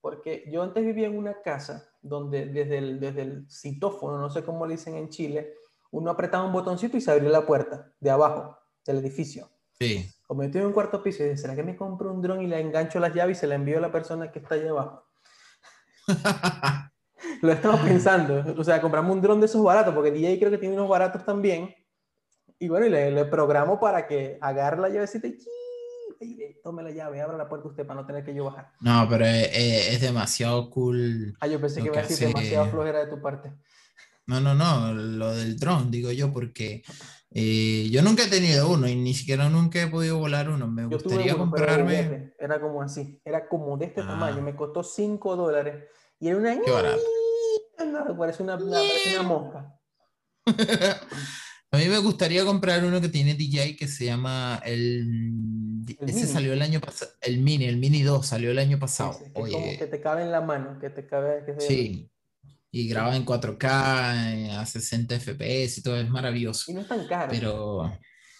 [0.00, 4.42] porque yo antes vivía en una casa donde desde el, desde el citófono, no sé
[4.42, 5.54] cómo le dicen en Chile,
[5.90, 8.56] uno apretaba un botoncito y se abrió la puerta de abajo
[8.86, 9.50] del edificio.
[9.78, 10.10] Sí.
[10.26, 12.46] Como estoy en un cuarto piso y dije, ¿será que me compro un dron y
[12.46, 15.09] le engancho las llaves y se la envío a la persona que está allá abajo?
[17.42, 18.54] Lo estamos pensando.
[18.56, 21.24] O sea, compramos un dron de esos baratos, porque DJ creo que tiene unos baratos
[21.24, 21.74] también.
[22.58, 25.38] Y bueno, y le, programo para que agarre la llavecita y
[26.62, 28.72] tome la llave, abra la puerta usted para no tener que yo bajar.
[28.80, 31.34] No, pero es, demasiado cool.
[31.40, 33.52] Ah, yo pensé que iba a decir demasiado flojera de tu parte.
[34.30, 36.84] No, no, no, lo del dron, digo yo, porque
[37.32, 40.68] eh, yo nunca he tenido uno y ni siquiera nunca he podido volar uno.
[40.68, 42.32] Me gustaría comprarme.
[42.38, 44.42] Era como así, era como de este tamaño, ah.
[44.42, 45.82] me costó 5 dólares
[46.20, 46.60] y era una.
[46.60, 47.02] Qué barato.
[48.16, 49.80] parece una, parece una mosca.
[51.72, 55.82] A mí me gustaría comprar uno que tiene DJ que se llama el.
[56.06, 57.10] ese salió el año pasado.
[57.20, 59.18] El Mini, el Mini 2 salió el año pasado.
[59.18, 61.44] que Como que te cabe en la mano, que te cabe.
[61.44, 62.12] Que sí
[62.72, 66.70] y graba en 4K a 60 FPS y todo, es maravilloso.
[66.70, 67.30] Y no es tan caro.
[67.30, 67.92] Pero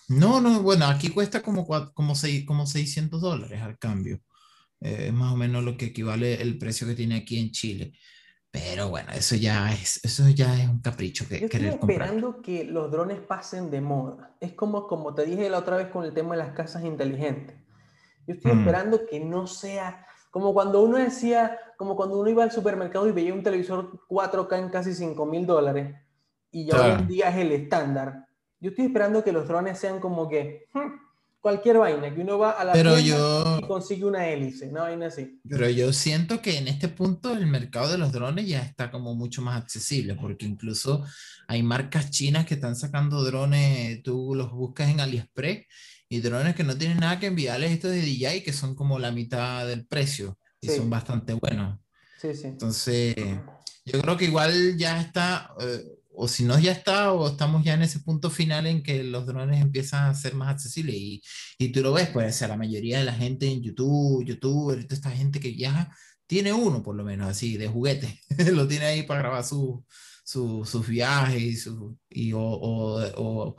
[0.08, 2.14] no, no, bueno, aquí cuesta como, como,
[2.46, 4.20] como 600 dólares al cambio.
[4.80, 7.92] Eh, es más o menos lo que equivale el precio que tiene aquí en Chile.
[8.50, 12.64] Pero bueno, eso ya es, eso ya es un capricho que Yo estoy esperando que
[12.64, 14.36] los drones pasen de moda.
[14.40, 17.56] Es como, como te dije la otra vez con el tema de las casas inteligentes.
[18.26, 18.58] Yo estoy mm.
[18.60, 23.12] esperando que no sea como cuando uno decía, como cuando uno iba al supermercado y
[23.12, 25.96] veía un televisor 4K en casi 5 mil dólares
[26.52, 28.26] y ya hoy en día es el estándar.
[28.60, 32.50] Yo estoy esperando que los drones sean como que hmm, cualquier vaina, que uno va
[32.50, 35.40] a la pero yo, y consigue una hélice, una vaina así.
[35.48, 39.14] Pero yo siento que en este punto el mercado de los drones ya está como
[39.14, 41.04] mucho más accesible, porque incluso
[41.48, 45.66] hay marcas chinas que están sacando drones, tú los buscas en AliExpress
[46.10, 49.12] y drones que no tienen nada que enviarles estos de DJI que son como la
[49.12, 51.78] mitad del precio y son bastante buenos.
[52.20, 52.48] Sí, sí.
[52.48, 53.14] Entonces,
[53.84, 57.74] yo creo que igual ya está, eh, o si no ya está, o estamos ya
[57.74, 61.22] en ese punto final en que los drones empiezan a ser más accesibles y,
[61.58, 64.82] y tú lo ves, pues, o sea, la mayoría de la gente en YouTube, YouTuber,
[64.84, 65.96] toda esta gente que viaja,
[66.26, 68.20] tiene uno por lo menos así, de juguete,
[68.52, 69.84] lo tiene ahí para grabar su,
[70.24, 73.56] sus viajes y, su, y o, o, o,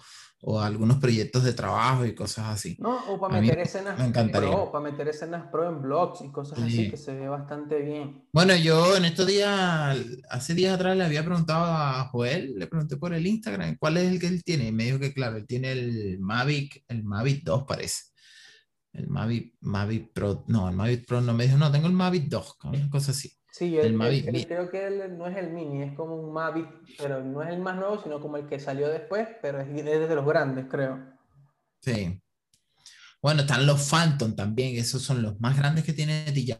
[0.60, 2.75] algunos proyectos de trabajo y cosas así.
[2.80, 3.95] No, o para meter escenas
[4.32, 8.25] pro, para meter escenas pro en blogs y cosas así que se ve bastante bien.
[8.34, 9.97] Bueno, yo en estos días,
[10.30, 14.12] hace días atrás le había preguntado a Joel, le pregunté por el Instagram, ¿cuál es
[14.12, 14.67] el que él tiene?
[14.67, 18.06] Y me dijo que claro, él tiene el Mavic, el Mavic 2 parece.
[18.93, 22.27] El Mavic, Mavic Pro, no, el Mavic Pro no me dijo, no, tengo el Mavic
[22.27, 23.32] 2, una cosa así.
[23.52, 27.44] Sí, el, Mavic creo que no es el Mini, es como un Mavic, pero no
[27.44, 30.68] es el más nuevo, sino como el que salió después, pero es, de los grandes,
[30.70, 31.00] creo.
[31.82, 32.22] Sí.
[33.22, 36.58] Bueno, están los Phantom también, esos son los más grandes que tiene DJI.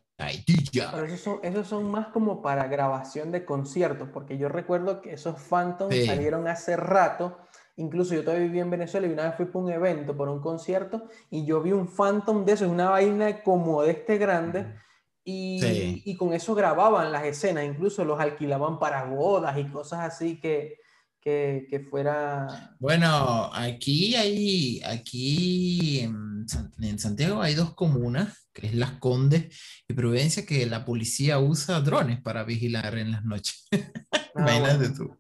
[0.74, 5.14] Pero esos son, esos son más como para grabación de conciertos, porque yo recuerdo que
[5.14, 7.38] esos Phantom salieron hace rato.
[7.78, 10.42] Incluso yo todavía viví en Venezuela y una vez fui para un evento, por un
[10.42, 14.76] concierto, y yo vi un Phantom de esos, una vaina como de este grande.
[15.24, 20.40] Y, y, con eso grababan las escenas, incluso los alquilaban para bodas y cosas así
[20.40, 20.80] que,
[21.22, 22.76] que, que fuera...
[22.80, 26.46] Bueno, aquí hay, aquí en,
[26.82, 29.56] en, Santiago hay dos comunas, que es Las Condes
[29.88, 33.68] y Providencia, que la policía usa drones para vigilar en las noches.
[34.34, 35.20] Ah, Imagínate tú.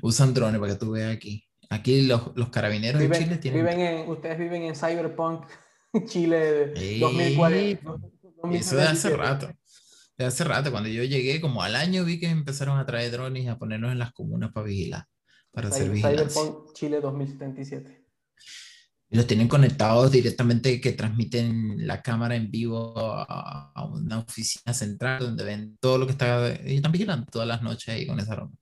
[0.00, 1.44] Usan drones para que tú veas aquí.
[1.70, 3.66] Aquí los, los carabineros de Chile tienen...
[3.66, 5.44] Viven en, ustedes viven en Cyberpunk
[6.06, 7.96] Chile 2040.
[8.52, 9.50] Eso de hace rato.
[10.16, 13.44] De hace rato, cuando yo llegué, como al año, vi que empezaron a traer drones
[13.44, 15.06] y a ponerlos en las comunas para vigilar,
[15.52, 16.42] para hacer vigilancia.
[16.74, 18.04] Chile 2077.
[19.10, 25.20] Y los tienen conectados directamente que transmiten la cámara en vivo a, una oficina central
[25.20, 26.52] donde ven todo lo que está.
[26.66, 28.52] Y están vigilando todas las noches ahí con esa aroma.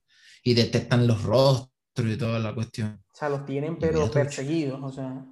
[0.44, 1.70] Y detectan los rostros
[2.06, 3.02] y toda la cuestión.
[3.12, 5.26] O sea, los tienen pero perseguidos, o sea.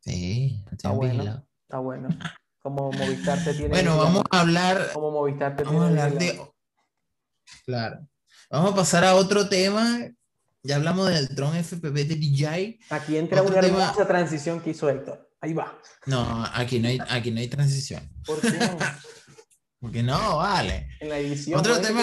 [0.00, 1.44] Sí, está bueno.
[1.62, 2.08] Está bueno.
[2.64, 3.68] Como Movistar te tiene.
[3.68, 4.92] Bueno, vamos a hablar.
[4.94, 6.40] Como Movistar te vamos a hablar de.
[7.66, 8.08] Claro.
[8.50, 10.08] Vamos a pasar a otro tema.
[10.62, 12.80] Ya hablamos del dron FPV de DJI.
[12.88, 15.30] Aquí entra una hermosa transición que hizo Héctor.
[15.42, 15.78] Ahí va.
[16.06, 18.00] No, aquí no hay, aquí no hay transición.
[18.24, 18.48] ¿Por qué?
[19.78, 20.88] Porque no, vale.
[21.00, 21.60] En la edición.
[21.60, 22.00] Otro tema.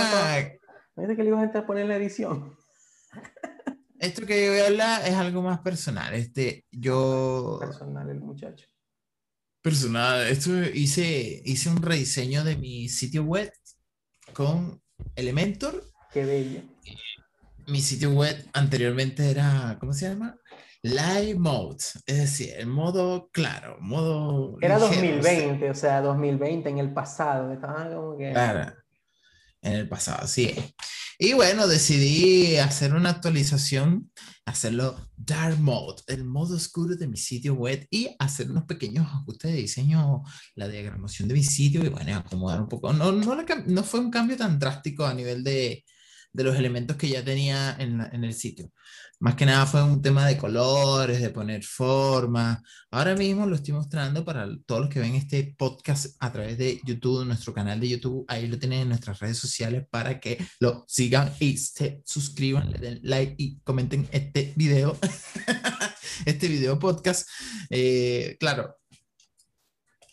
[0.95, 2.55] ¿No que le ibas a poner en la edición?
[3.97, 6.13] Esto que yo voy a hablar es algo más personal.
[6.13, 7.57] Este, yo.
[7.59, 8.70] Personal, el muchacho
[9.61, 10.27] personal.
[10.27, 13.51] Esto hice, hice un rediseño de mi sitio web
[14.33, 14.81] con
[15.15, 15.83] Elementor.
[16.11, 16.61] Qué bello.
[17.67, 20.35] Mi sitio web anteriormente era, ¿cómo se llama?
[20.83, 24.57] Live Mode, es decir, el modo claro, modo.
[24.61, 28.31] Era 2020, o sea, 2020 en el pasado, estaba como que.
[28.31, 28.73] Claro,
[29.61, 30.55] en el pasado, sí.
[31.23, 34.09] Y bueno, decidí hacer una actualización,
[34.43, 39.51] hacerlo Dark Mode, el modo oscuro de mi sitio web y hacer unos pequeños ajustes
[39.51, 40.23] de diseño,
[40.55, 42.91] la diagramación de mi sitio y bueno, acomodar un poco.
[42.91, 45.85] No, no, no fue un cambio tan drástico a nivel de,
[46.33, 48.71] de los elementos que ya tenía en, el sitio.
[49.19, 52.59] Más que nada fue un tema de colores, de poner formas.
[52.89, 56.79] Ahora mismo lo estoy mostrando para todos los que ven este podcast a través de
[56.85, 58.25] YouTube, nuestro canal de YouTube.
[58.27, 62.79] Ahí lo tienen en nuestras redes sociales para que lo sigan y se suscriban, le
[62.79, 64.97] den like y comenten este video,
[66.25, 67.27] este video podcast.
[67.69, 68.77] Eh, claro,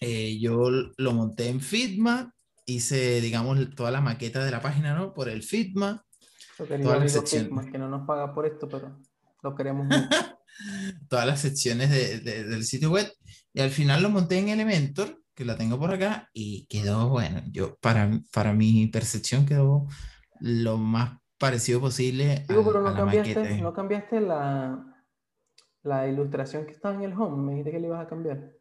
[0.01, 2.35] eh, yo lo monté en Figma,
[2.67, 5.15] hice, digamos, toda la maqueta de la página, ¿no?
[5.15, 6.05] Por el Figma
[6.67, 7.71] Todas las secciones.
[7.71, 9.01] que no nos paga por esto, pero
[9.43, 10.09] lo queremos mucho.
[11.09, 13.11] Todas las secciones de, del sitio web.
[13.53, 17.43] Y al final lo monté en Elementor, que la tengo por acá, y quedó, bueno,
[17.51, 19.87] yo, para, para mi percepción quedó
[20.41, 22.45] lo más parecido posible.
[22.49, 25.05] Digo, pero no, cambiaste, no cambiaste la,
[25.83, 27.45] la ilustración que estaba en el home.
[27.45, 28.53] Me dijiste que le ibas a cambiar.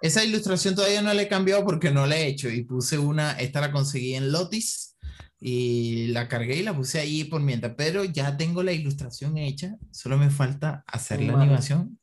[0.00, 3.32] Esa ilustración todavía no la he cambiado porque no la he hecho y puse una,
[3.32, 4.96] esta la conseguí en Lotis
[5.40, 9.76] y la cargué y la puse ahí por mientras, pero ya tengo la ilustración hecha,
[9.90, 11.98] solo me falta hacer la animación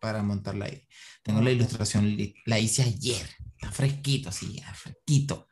[0.00, 0.86] para montarla ahí.
[1.22, 5.48] Tengo la ilustración, la hice ayer, está fresquito, así, fresquito.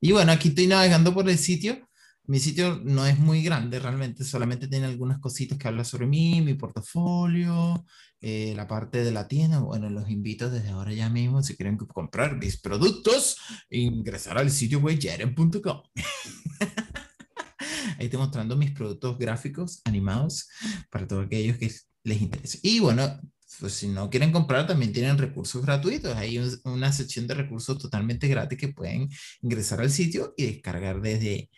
[0.00, 1.88] Y bueno, aquí estoy navegando por el sitio.
[2.26, 6.40] Mi sitio no es muy grande realmente, solamente tiene algunas cositas que hablan sobre mí,
[6.40, 7.84] mi portafolio,
[8.20, 9.58] eh, la parte de la tienda.
[9.58, 13.36] Bueno, los invito desde ahora ya mismo, si quieren comprar mis productos,
[13.68, 15.82] ingresar al sitio weyeren.com.
[17.98, 20.48] Ahí estoy mostrando mis productos gráficos animados
[20.90, 21.70] para todos aquellos que
[22.04, 22.58] les interese.
[22.62, 23.20] Y bueno,
[23.60, 26.16] pues si no quieren comprar, también tienen recursos gratuitos.
[26.16, 29.08] Hay una sección de recursos totalmente gratis que pueden
[29.42, 31.50] ingresar al sitio y descargar desde,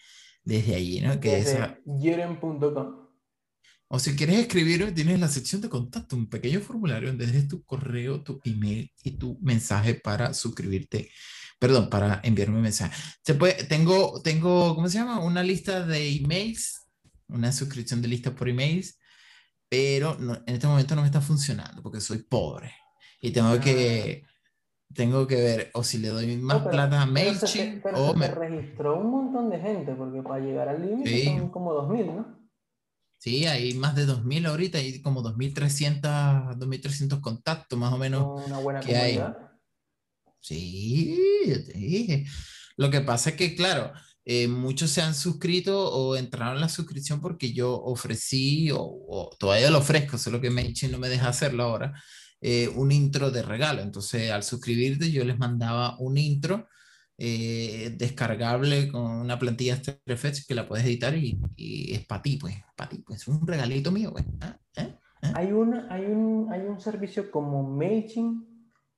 [0.46, 1.20] desde allí, ¿no?
[1.20, 3.06] Que desde yeren.com.
[3.88, 7.62] O si quieres escribir, tienes la sección de contacto, un pequeño formulario donde dejes tu
[7.64, 11.10] correo, tu email y tu mensaje para suscribirte
[11.58, 12.94] perdón, para enviarme un mensaje.
[13.24, 15.20] Se puede, tengo, tengo, ¿cómo se llama?
[15.20, 16.82] Una lista de emails,
[17.28, 18.98] una suscripción de listas por emails,
[19.68, 22.72] pero en este momento no me está funcionando porque soy pobre
[23.20, 24.28] y tengo que ah.
[24.94, 29.10] Tengo que ver o si le doy más plata a MailChimp o me registró un
[29.10, 32.36] montón de gente porque para llegar al límite son como 2000, ¿no?
[33.18, 38.46] Sí, hay más de 2.000 ahorita, hay como 2.300, 2.300 contactos más o menos.
[38.46, 39.36] Una buena que comunidad.
[39.38, 39.46] Hay.
[40.40, 41.18] Sí,
[41.48, 42.26] yo te dije.
[42.76, 43.90] Lo que pasa es que, claro,
[44.24, 49.70] eh, muchos se han suscrito o entraron en la suscripción porque yo ofrecí, o, todavía
[49.70, 51.94] lo ofrezco, solo que Menchi no me deja hacerlo ahora,
[52.40, 53.82] eh, un intro de regalo.
[53.82, 56.66] Entonces, al suscribirte, yo les mandaba un intro
[57.18, 59.98] eh, descargable con una plantilla After
[60.46, 64.12] que la puedes editar y, es para ti, pues, para ti, pues, un regalito mío,
[64.12, 64.24] pues.
[64.42, 64.58] ¿ah?
[64.76, 64.94] ¿Eh?
[65.34, 68.46] Hay, un, hay, un, hay un servicio como MailChimp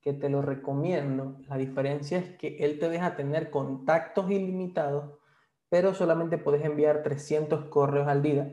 [0.00, 1.40] que te lo recomiendo.
[1.48, 5.18] La diferencia es que él te deja tener contactos ilimitados,
[5.68, 8.52] pero solamente puedes enviar 300 correos al día,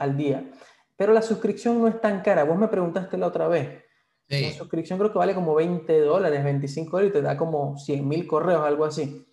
[0.00, 0.50] al día.
[0.96, 2.44] Pero la suscripción no es tan cara.
[2.44, 3.84] Vos me preguntaste la otra vez.
[4.28, 8.08] La suscripción creo que vale como 20 dólares, 25 dólares y te da como 100
[8.08, 9.24] mil correos, algo así.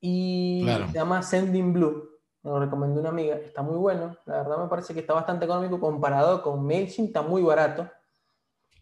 [0.00, 2.10] Y se llama Sending Blue.
[2.42, 3.36] Me lo recomendó una amiga.
[3.36, 4.16] Está muy bueno.
[4.26, 7.08] La verdad me parece que está bastante económico comparado con MailChimp.
[7.08, 7.90] Está muy barato.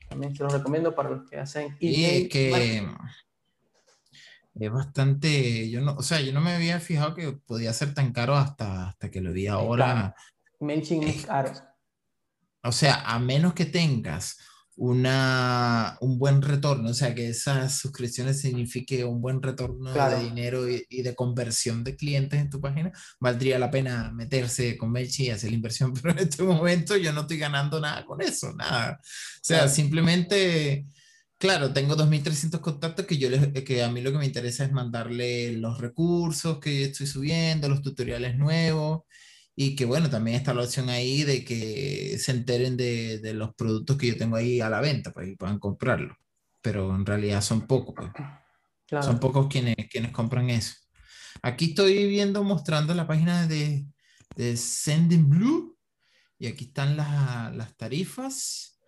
[0.08, 1.76] También se lo recomiendo para los que hacen.
[1.78, 2.84] Y es que
[4.54, 5.70] es bastante.
[5.70, 8.88] Yo no, o sea, yo no me había fijado que podía ser tan caro hasta,
[8.88, 10.14] hasta que lo vi ahora.
[10.60, 11.52] MailChimp es caro.
[12.64, 14.38] O sea, a menos que tengas
[14.76, 20.68] una, un buen retorno, o sea, que esas suscripciones signifique un buen retorno de dinero
[20.68, 25.30] y, de conversión de clientes en tu página, valdría la pena meterse con Melchi y
[25.30, 28.98] hacer la inversión, pero en este momento yo no estoy ganando nada con eso, nada.
[29.00, 30.86] O sea, simplemente,
[31.38, 34.72] claro, tengo 2.300 contactos que, yo les, que a mí lo que me interesa es
[34.72, 39.02] mandarle los recursos que estoy subiendo, los tutoriales nuevos
[39.56, 43.54] y que bueno, también está la opción ahí de que se enteren de, de los
[43.54, 46.16] productos que yo tengo ahí a la venta, pues, que puedan comprarlo.
[46.60, 49.04] Pero en realidad son pocos, pues.
[49.04, 50.74] son pocos quienes, quienes compran eso.
[51.42, 53.86] Aquí estoy viendo, mostrando la página de,
[54.36, 55.76] de Sending Blue
[56.38, 58.80] y aquí están las, las tarifas.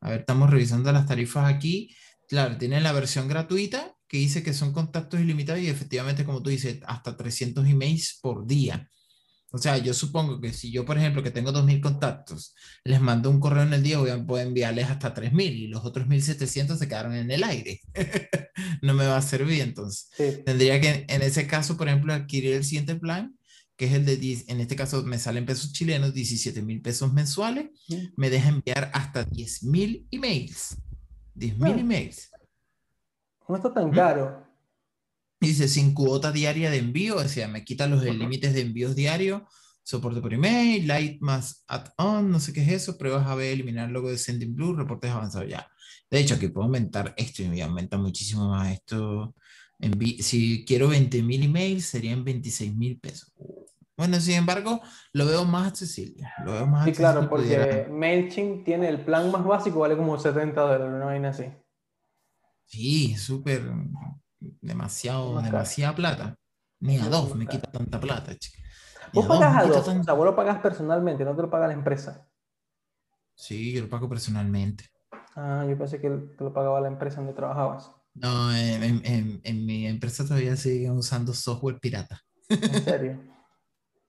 [0.00, 1.94] A ver, estamos revisando las tarifas aquí.
[2.28, 6.50] Claro, tienen la versión gratuita que dice que son contactos ilimitados y efectivamente, como tú
[6.50, 8.90] dices, hasta 300 emails por día.
[9.50, 13.30] O sea, yo supongo que si yo, por ejemplo, que tengo 2.000 contactos, les mando
[13.30, 16.76] un correo en el día, voy a, puedo enviarles hasta 3.000 y los otros 1.700
[16.76, 17.80] se quedaron en el aire.
[18.82, 20.10] no me va a servir entonces.
[20.44, 23.38] Tendría que, en ese caso, por ejemplo, adquirir el siguiente plan,
[23.76, 27.70] que es el de, 10, en este caso me salen pesos chilenos, 17.000 pesos mensuales,
[28.16, 30.76] me deja enviar hasta 10.000 emails.
[31.36, 32.30] 10.000 emails.
[33.48, 34.47] No está tan caro.
[35.40, 39.42] Dice, sin cuota diaria de envío, o sea, me quita los límites de envíos diarios,
[39.84, 43.88] soporte por email, light más add-on, no sé qué es eso, pruebas a ver, eliminar
[43.88, 45.68] logo de Sending Blue, reportes avanzados ya.
[46.10, 49.34] De hecho, aquí puedo aumentar esto y me aumenta muchísimo más esto.
[50.20, 53.32] Si quiero 20 mil emails, serían 26 mil pesos.
[53.96, 54.80] Bueno, sin embargo,
[55.12, 56.28] lo veo más accesible.
[56.44, 60.60] Lo veo más sí, claro, porque MailChimp tiene el plan más básico, vale como 70
[60.60, 61.44] dólares, no hay así.
[62.64, 63.62] Sí, súper
[64.40, 66.36] demasiado, demasiada plata.
[66.80, 68.58] Ni a dos me quita tanta plata, chica.
[69.12, 71.72] Vos pagas a dos, o sea, vos lo pagas personalmente, no te lo paga la
[71.72, 72.28] empresa.
[73.34, 74.84] Sí, yo lo pago personalmente.
[75.34, 77.90] Ah, yo pensé que te lo pagaba la empresa donde trabajabas.
[78.14, 82.20] No, en, en, en, mi empresa todavía siguen usando software pirata.
[82.48, 83.22] ¿En serio?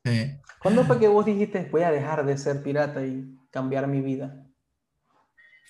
[0.59, 4.45] ¿Cuándo fue que vos dijiste voy a dejar de ser pirata y cambiar mi vida?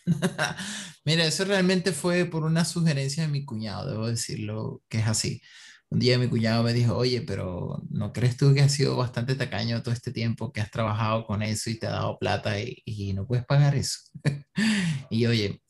[1.09, 5.41] Mira, eso realmente fue por una sugerencia de mi cuñado, debo decirlo que es así.
[5.89, 9.33] Un día mi cuñado me dijo, oye, pero ¿no crees tú que has sido bastante
[9.33, 13.13] tacaño todo este tiempo que has trabajado con eso y te ha dado plata y,
[13.13, 14.01] no puedes pagar eso?
[15.09, 15.63] y oye,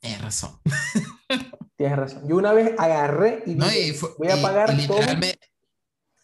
[0.00, 0.58] tienes razón.
[1.76, 2.26] Tienes razón.
[2.28, 4.98] Yo una vez agarré y, dije, voy a pagar todo.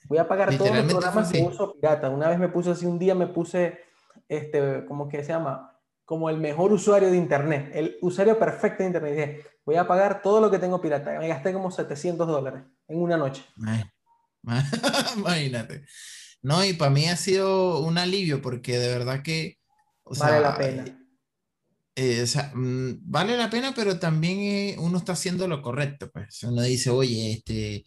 [0.07, 2.11] Voy a pagar todos los programas que uso pirata.
[2.11, 3.79] Una vez me puse así, un día me puse,
[4.29, 5.72] este, ¿cómo que se llama?
[6.05, 9.13] Como el mejor usuario de Internet, el usuario perfecto de Internet.
[9.13, 11.19] dije, voy a pagar todo lo que tengo pirata.
[11.19, 13.45] Me gasté como 700 dólares en una noche.
[15.17, 15.85] Imagínate.
[16.43, 19.59] No, y para mí ha sido un alivio porque de verdad que...
[20.05, 20.85] vale la pena.
[21.95, 26.11] Eh, o sea, mm, vale la pena, pero también eh, uno está haciendo lo correcto.
[26.11, 26.43] Pues.
[26.43, 27.85] Uno dice, oye, este,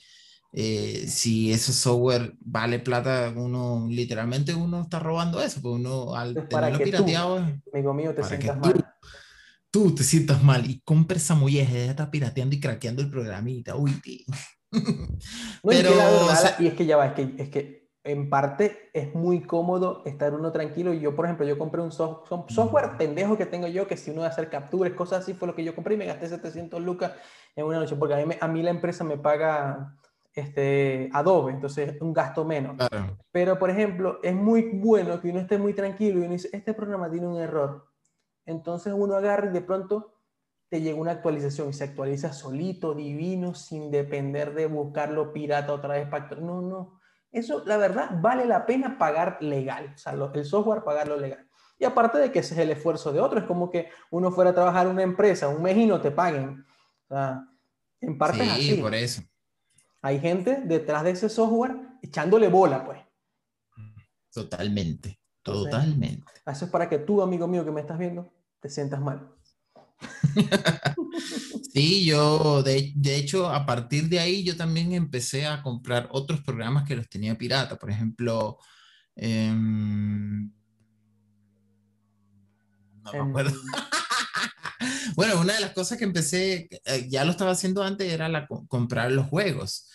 [0.58, 6.48] eh, si ese software vale plata, uno literalmente uno está robando eso, porque uno al
[6.48, 7.46] tenerlo pirateado.
[7.74, 8.86] amigo mío, te sientas mal.
[9.70, 13.76] Tú, te sientas mal y compres esa molleja, está pirateando y craqueando el programita.
[13.76, 14.02] Uy,
[15.62, 15.90] Pero,
[16.60, 20.34] y es que ya va, es que, es que en parte es muy cómodo estar
[20.34, 20.94] uno tranquilo.
[20.94, 24.22] Y yo, por ejemplo, yo compré un software pendejo que tengo yo, que si uno
[24.22, 26.82] va a hacer capturas, cosas así, fue lo que yo compré y me gasté 700
[26.82, 27.12] lucas
[27.58, 29.98] en una noche, porque a mí, a mí la empresa me paga
[30.36, 32.76] este, Adobe, entonces es un gasto menos.
[33.32, 36.74] Pero, por ejemplo, es muy bueno que uno esté muy tranquilo y uno dice, este
[36.74, 37.88] programa tiene un error.
[38.46, 40.14] Entonces uno agarra y de pronto
[40.70, 45.96] te llega una actualización y se actualiza solito, divino, sin depender de buscarlo pirata otra
[45.96, 46.08] vez.
[46.40, 47.00] No, no
[47.36, 51.46] eso, la verdad, vale la pena pagar legal, o sea, el software pagarlo legal.
[51.78, 54.52] Y aparte de que ese es el esfuerzo de otro, es como que uno fuera
[54.52, 56.66] a trabajar en una empresa un mes y no te paguen.
[57.10, 57.46] O sea,
[58.00, 58.74] en parte sí, es así.
[58.76, 59.22] por eso.
[60.06, 63.00] Hay gente detrás de ese software echándole bola, pues.
[64.32, 66.32] Totalmente, totalmente.
[66.46, 69.34] eso es para que tú, amigo mío que me estás viendo, te sientas mal.
[71.74, 76.88] Sí, yo de, hecho a partir de ahí yo también empecé a comprar otros programas
[76.88, 78.60] que los tenía pirata, por ejemplo,
[79.16, 80.54] em,
[83.04, 83.50] no me acuerdo.
[83.50, 83.58] Em.
[85.18, 88.48] bueno, una de las cosas que empecé, eh, ya lo estaba haciendo antes, era la,
[88.48, 89.90] comprar los juegos.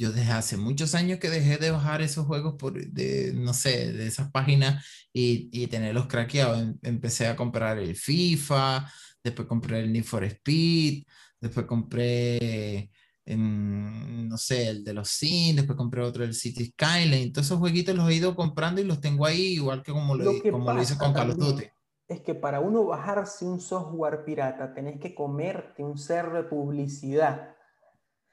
[0.00, 3.92] Yo desde hace muchos años que dejé de bajar esos juegos por, de, no sé,
[3.92, 4.82] de esas páginas
[5.12, 6.58] y, y tenerlos craqueados.
[6.58, 8.90] Em, empecé a comprar el FIFA,
[9.22, 11.04] después compré el Need for Speed,
[11.38, 12.90] después compré,
[13.26, 17.94] no sé, el de los Sims, después compré otro del City Skyline, todos esos jueguitos
[17.94, 20.96] los he ido comprando y los tengo ahí, igual que como lo, como lo hice
[20.96, 21.64] con Call of Duty.
[22.08, 27.54] Es que para uno bajarse un software pirata tenés que comerte un cerro de publicidad.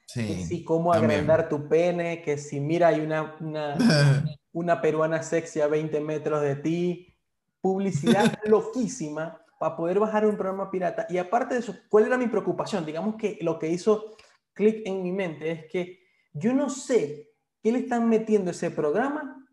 [0.08, 3.78] Sí, que si cómo agrandar tu pene, que si mira hay una, una,
[4.53, 7.14] una peruana sexy a 20 metros de ti,
[7.62, 11.08] publicidad loquísima para poder bajar un programa pirata.
[11.10, 12.86] Y aparte de eso, ¿cuál era mi preocupación?
[12.86, 14.16] Digamos que lo que hizo
[14.53, 15.99] clic en mi mente es que
[16.34, 17.32] yo no sé
[17.62, 19.45] qué le están metiendo ese programa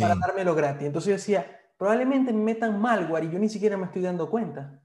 [0.00, 0.86] para dármelo gratis.
[0.86, 4.80] Entonces yo decía, probablemente me metan malware y yo ni siquiera me estoy dando cuenta.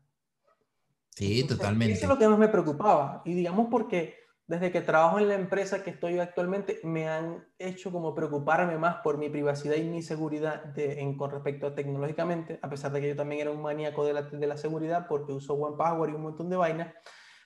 [1.12, 1.94] Sí, totalmente.
[1.94, 3.22] Eso es lo que más me preocupaba.
[3.26, 7.92] Y digamos porque desde que trabajo en la empresa que estoy actualmente, me han hecho
[7.92, 12.58] como preocuparme más por mi privacidad y mi seguridad de, en, con respecto a tecnológicamente,
[12.62, 15.34] a pesar de que yo también era un maníaco de la, de la seguridad porque
[15.34, 16.94] uso OnePower y un montón de vainas,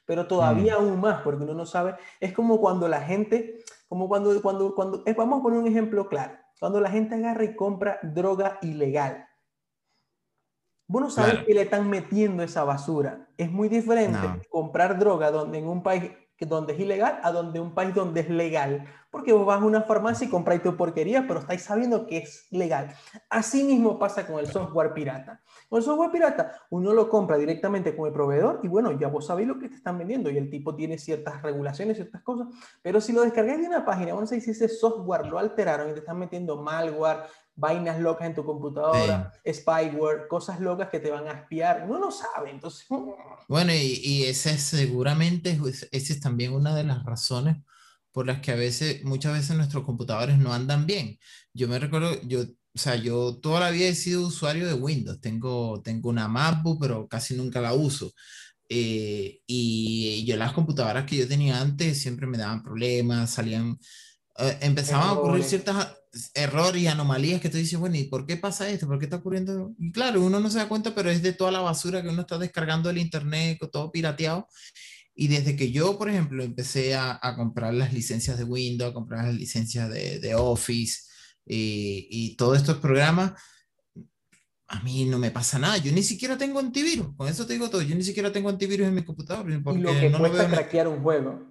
[0.06, 0.82] pero todavía mm.
[0.82, 5.02] aún más porque uno no sabe, es como cuando la gente, como cuando, cuando, cuando,
[5.08, 9.28] eh, vamos a poner un ejemplo claro, cuando la gente agarra y compra droga ilegal.
[10.88, 13.30] Vos no sabes que le están metiendo esa basura.
[13.38, 16.12] Es muy diferente comprar droga donde en un país
[16.48, 18.86] donde es ilegal a donde un país donde es legal.
[19.10, 22.48] Porque vos vas a una farmacia y compráis tu porquería, pero estáis sabiendo que es
[22.50, 22.96] legal.
[23.30, 25.42] Así mismo pasa con el software pirata.
[25.70, 29.26] Con el software pirata, uno lo compra directamente con el proveedor y bueno, ya vos
[29.26, 32.48] sabéis lo que te están vendiendo y el tipo tiene ciertas regulaciones, ciertas cosas.
[32.82, 35.94] Pero si lo descargáis de una página, vamos a decir ese software lo alteraron y
[35.94, 37.24] te están metiendo malware,
[37.62, 41.86] vainas locas en tu computadora, spyware, cosas locas que te van a espiar.
[41.88, 42.86] Uno no sabe, entonces...
[43.48, 45.60] Bueno, y, y esa es seguramente,
[45.92, 47.58] esa es también una de las razones
[48.12, 51.18] por las que a veces, muchas veces nuestros computadores no andan bien.
[51.54, 55.22] Yo me recuerdo, yo, o sea, yo toda la vida he sido usuario de Windows.
[55.22, 58.12] Tengo, tengo una MacBook, pero casi nunca la uso.
[58.70, 63.78] Eh, y yo las computadoras que yo tenía antes siempre me daban problemas, salían,
[64.38, 65.96] eh, empezaban a ocurrir ciertas
[66.34, 68.88] errores y anomalías que tú dices, bueno, ¿y por qué pasa esto?
[68.88, 69.74] ¿Por qué está ocurriendo?
[69.78, 72.22] Y claro, uno no se da cuenta, pero es de toda la basura que uno
[72.22, 74.48] está descargando del internet, todo pirateado.
[75.14, 78.94] Y desde que yo, por ejemplo, empecé a, a comprar las licencias de Windows, a
[78.94, 81.02] comprar las licencias de, de Office
[81.46, 83.34] y, y todos estos programas,
[84.68, 85.78] a mí no me pasa nada.
[85.78, 87.14] Yo ni siquiera tengo antivirus.
[87.18, 87.82] Con eso te digo todo.
[87.82, 89.46] Yo ni siquiera tengo antivirus en mi computador.
[89.62, 91.51] Porque y lo que no cuesta craquear un juego.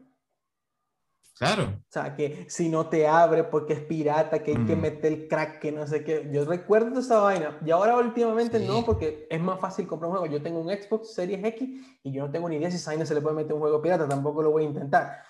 [1.41, 1.83] Claro.
[1.89, 5.27] O sea, que si no te abre porque es pirata, que hay que meter el
[5.27, 6.29] crack, que no sé qué.
[6.31, 7.59] Yo recuerdo esa vaina.
[7.65, 10.35] Y ahora últimamente no, porque es más fácil comprar un juego.
[10.35, 11.67] Yo tengo un Xbox Series X
[12.03, 13.81] y yo no tengo ni idea si esa vaina se le puede meter un juego
[13.81, 14.07] pirata.
[14.07, 15.23] Tampoco lo voy a intentar.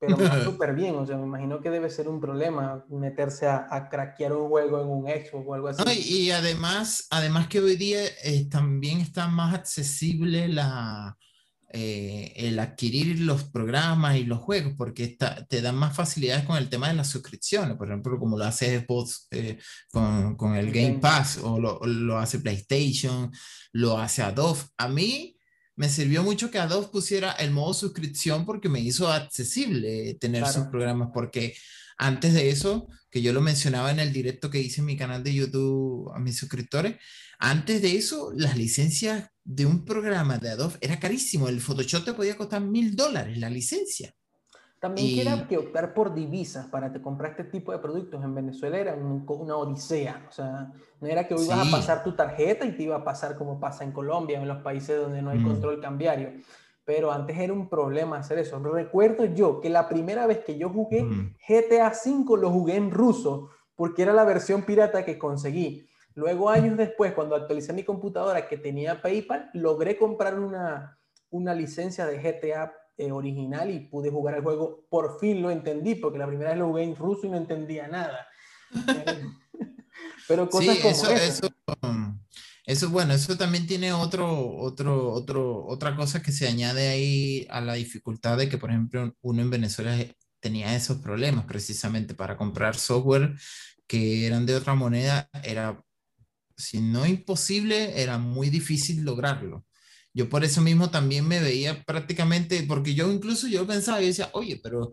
[0.00, 0.96] Pero va súper bien.
[0.96, 4.82] O sea, me imagino que debe ser un problema meterse a, a craquear un juego
[4.82, 5.84] en un Xbox o algo así.
[6.00, 11.16] y, además, además que hoy día eh, también está más accesible la
[11.76, 15.18] eh, el adquirir los programas y los juegos, porque
[15.48, 18.78] te dan más facilidades con el tema de las suscripciones, por ejemplo, como lo hace
[18.78, 19.58] Xbox eh,
[19.90, 23.32] con, con, el Game Pass, o lo, lo, hace PlayStation,
[23.72, 24.60] lo hace Adobe.
[24.78, 25.36] A mí
[25.74, 30.66] me sirvió mucho que Adobe pusiera el modo suscripción porque me hizo accesible tener sus
[30.66, 31.56] programas, porque
[31.98, 35.22] antes de eso, que yo lo mencionaba en el directo que hice en mi canal
[35.22, 36.96] de YouTube a mis suscriptores,
[37.38, 41.48] antes de eso, las licencias de un programa de Adobe era carísimo.
[41.48, 44.14] El Photoshop te podía costar mil dólares la licencia.
[44.80, 48.34] También que era que optar por divisas para te comprar este tipo de productos en
[48.34, 50.26] Venezuela era una odisea.
[50.28, 53.04] O sea, no era que hoy ibas a pasar tu tarjeta y te iba a
[53.04, 55.46] pasar como pasa en Colombia, en los países donde no hay mm.
[55.46, 56.32] control cambiario.
[56.84, 58.58] Pero antes era un problema hacer eso.
[58.58, 61.36] Recuerdo yo que la primera vez que yo jugué mm.
[61.48, 65.88] GTA V lo jugué en ruso, porque era la versión pirata que conseguí.
[66.14, 70.98] Luego, años después, cuando actualicé mi computadora que tenía PayPal, logré comprar una,
[71.30, 74.84] una licencia de GTA eh, original y pude jugar el juego.
[74.88, 77.88] Por fin lo entendí, porque la primera vez lo jugué en ruso y no entendía
[77.88, 78.28] nada.
[80.28, 81.48] Pero cosas como eso, eso,
[82.66, 87.60] eso, bueno, eso también tiene otro, otro, otro, otra cosa que se añade ahí a
[87.60, 89.96] la dificultad de que, por ejemplo, uno en Venezuela
[90.40, 93.34] tenía esos problemas precisamente para comprar software
[93.86, 95.82] que eran de otra moneda, era,
[96.56, 99.66] si no imposible, era muy difícil lograrlo.
[100.14, 104.30] Yo por eso mismo también me veía prácticamente, porque yo incluso yo pensaba, y decía,
[104.32, 104.92] oye, pero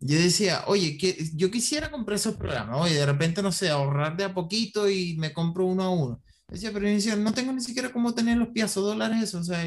[0.00, 4.16] yo decía, oye, que yo quisiera comprar esos programas, oye, de repente, no sé, ahorrar
[4.16, 6.22] de a poquito y me compro uno a uno.
[6.50, 9.62] Decía, pero decía, no tengo ni siquiera cómo tener los piezos dólares, o sea,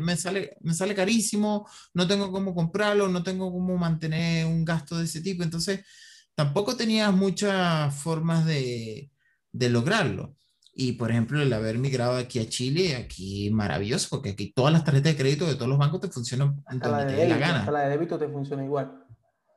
[0.00, 4.98] me, sale, me sale carísimo, no tengo cómo comprarlo, no tengo cómo mantener un gasto
[4.98, 5.86] de ese tipo, entonces
[6.34, 9.12] tampoco tenía muchas formas de,
[9.52, 10.36] de lograrlo.
[10.76, 14.84] Y por ejemplo, el haber migrado aquí a Chile, aquí maravilloso, porque aquí todas las
[14.84, 17.80] tarjetas de crédito de todos los bancos te funcionan hasta la de débito, Hasta la
[17.82, 19.04] de débito te funciona igual.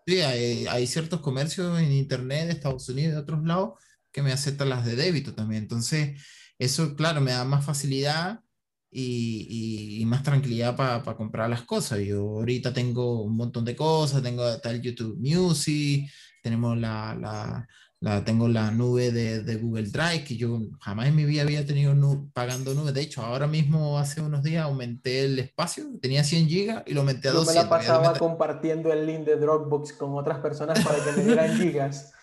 [0.05, 3.79] Sí, hay, hay, ciertos comercios en Internet de Estados Unidos y de otros lados
[4.11, 5.63] que me aceptan las de débito también.
[5.63, 6.21] Entonces,
[6.59, 8.41] eso, claro, me da más facilidad
[8.89, 11.99] y, y, más tranquilidad para comprar las cosas.
[11.99, 16.09] Yo ahorita tengo un montón de cosas, tengo tal YouTube Music,
[16.41, 17.67] tenemos la, la
[17.99, 21.65] la, tengo la nube de, de, Google Drive, que yo jamás en mi vida había
[21.65, 21.95] tenido
[22.33, 22.91] pagando nube.
[22.91, 27.01] De hecho, ahora mismo, hace unos días, aumenté el espacio, tenía 100 gigas y lo
[27.01, 27.55] aumenté a 200.
[27.55, 31.23] Yo me la pasaba compartiendo el link de Dropbox con otras personas para que me
[31.23, 32.13] dieran gigas.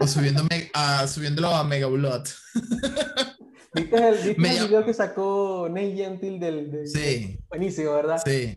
[0.00, 2.28] O subiendo a, subiéndolo a Megablot.
[3.72, 7.38] ¿Viste el, ¿viste el video que sacó Nate Gentil del, Sí.
[7.48, 8.20] Buenísimo, ¿verdad?
[8.24, 8.56] Sí.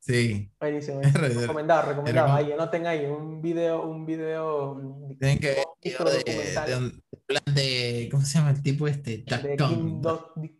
[0.00, 0.50] Sí.
[0.58, 1.00] Buenísimo.
[1.14, 2.32] recomendado, recomendado.
[2.32, 4.80] Ahí, anoten ahí un video, un video.
[5.18, 9.18] Tienen que ver de, de, plan de, ¿cómo se llama el tipo este?
[9.18, 9.56] De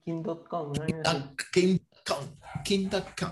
[0.05, 0.73] King.com.
[2.63, 3.31] King.com.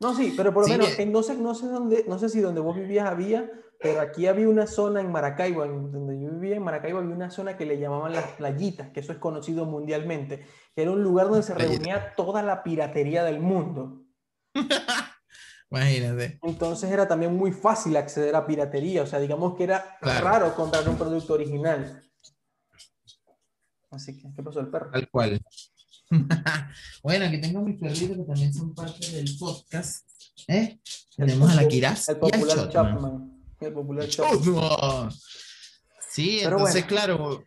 [0.00, 2.60] No, sí, pero por lo menos, no, sé, no, sé dónde, no sé si donde
[2.60, 3.50] vos vivías había,
[3.84, 7.30] pero aquí había una zona en Maracaibo, en donde yo vivía en Maracaibo, había una
[7.30, 11.26] zona que le llamaban las playitas, que eso es conocido mundialmente, que era un lugar
[11.26, 14.06] donde se reunía toda la piratería del mundo.
[15.70, 16.38] Imagínate.
[16.42, 20.88] Entonces era también muy fácil acceder a piratería, o sea, digamos que era raro comprar
[20.88, 22.02] un producto original.
[23.90, 24.92] Así que, ¿qué pasó el perro?
[24.92, 25.42] Tal cual.
[27.02, 30.08] bueno, aquí tengo mis perritos que también son parte del podcast.
[30.48, 30.80] ¿eh?
[31.14, 32.08] Tenemos a la Kiraz.
[32.08, 33.33] El popular Chapman.
[33.60, 35.10] El popular Chapman.
[36.10, 37.44] Sí, entonces, claro,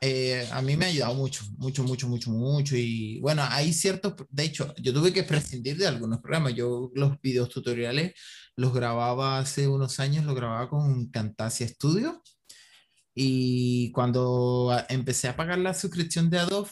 [0.00, 2.76] eh, a mí me ha ayudado mucho, mucho, mucho, mucho, mucho.
[2.76, 6.54] Y bueno, hay ciertos, de hecho, yo tuve que prescindir de algunos programas.
[6.54, 8.14] Yo los videos tutoriales
[8.56, 12.22] los grababa hace unos años, los grababa con Camtasia Studio.
[13.14, 16.70] Y cuando empecé a pagar la suscripción de Adobe,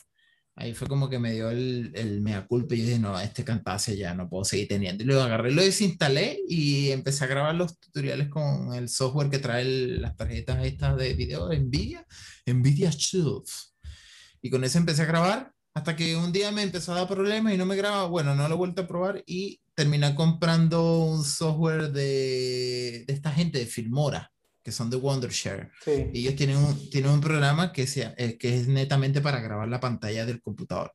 [0.56, 3.44] ahí fue como que me dio el, el mea culpa y yo dije, no, este
[3.44, 5.04] cantase ya no puedo seguir teniendo.
[5.04, 9.38] Y luego agarré, lo desinstalé y empecé a grabar los tutoriales con el software que
[9.38, 12.06] trae las tarjetas estas de video, Nvidia,
[12.46, 13.44] Nvidia Shield.
[14.40, 17.52] Y con eso empecé a grabar hasta que un día me empezó a dar problemas
[17.52, 18.06] y no me grababa.
[18.06, 23.30] Bueno, no lo he vuelto a probar y terminé comprando un software de, de esta
[23.30, 24.32] gente de Filmora
[24.66, 25.70] que son de Wondershare.
[26.12, 29.68] Y ellos tienen un, tienen un programa que, sea, eh, que es netamente para grabar
[29.68, 30.92] la pantalla del computador.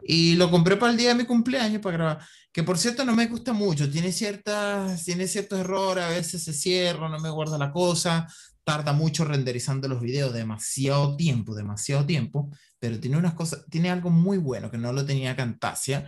[0.00, 3.16] Y lo compré para el día de mi cumpleaños para grabar, que por cierto no
[3.16, 7.58] me gusta mucho, tiene, ciertas, tiene ciertos errores, a veces se cierra, no me guarda
[7.58, 8.28] la cosa,
[8.62, 12.48] tarda mucho renderizando los videos, demasiado tiempo, demasiado tiempo,
[12.78, 16.06] pero tiene unas cosas, tiene algo muy bueno que no lo tenía Camtasia,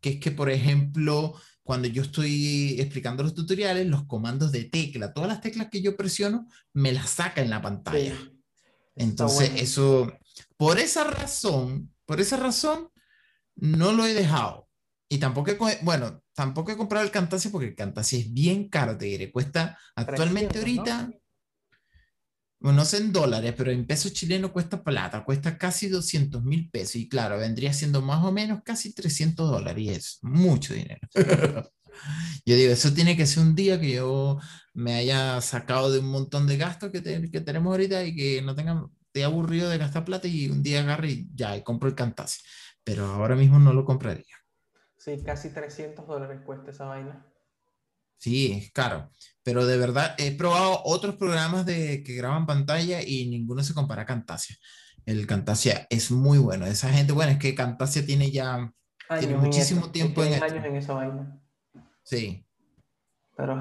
[0.00, 1.34] que es que por ejemplo
[1.64, 5.96] cuando yo estoy explicando los tutoriales, los comandos de tecla, todas las teclas que yo
[5.96, 8.14] presiono, me las saca en la pantalla.
[8.94, 10.12] Entonces, eso,
[10.56, 12.90] por esa razón, por esa razón,
[13.56, 14.68] no lo he dejado.
[15.08, 18.98] Y tampoco he, bueno, tampoco he comprado el Camtasia porque el Camtasia es bien caro,
[18.98, 19.32] te diré.
[19.32, 21.10] Cuesta actualmente ahorita,
[22.64, 26.70] bueno, no sé en dólares, pero en pesos chilenos cuesta plata, cuesta casi 200 mil
[26.70, 26.96] pesos.
[26.96, 31.06] Y claro, vendría siendo más o menos casi 300 dólares y es mucho dinero.
[32.46, 34.38] yo digo, eso tiene que ser un día que yo
[34.72, 38.54] me haya sacado de un montón de gastos que, que tenemos ahorita y que no
[38.54, 41.94] tenga, esté aburrido de gastar plata y un día agarre y ya, y compro el
[41.94, 42.42] Camtasia.
[42.82, 44.24] Pero ahora mismo no lo compraría.
[44.96, 47.26] Sí, casi 300 dólares cuesta esa vaina.
[48.18, 49.10] Sí, es caro.
[49.42, 54.02] Pero de verdad, he probado otros programas de, que graban pantalla y ninguno se compara
[54.02, 54.56] a Camtasia.
[55.04, 56.66] El Camtasia es muy bueno.
[56.66, 58.72] Esa gente, bueno, es que Camtasia tiene ya
[59.18, 61.38] tiene muchísimo tiempo en, años en esa vaina.
[62.02, 62.44] Sí.
[63.36, 63.60] Pero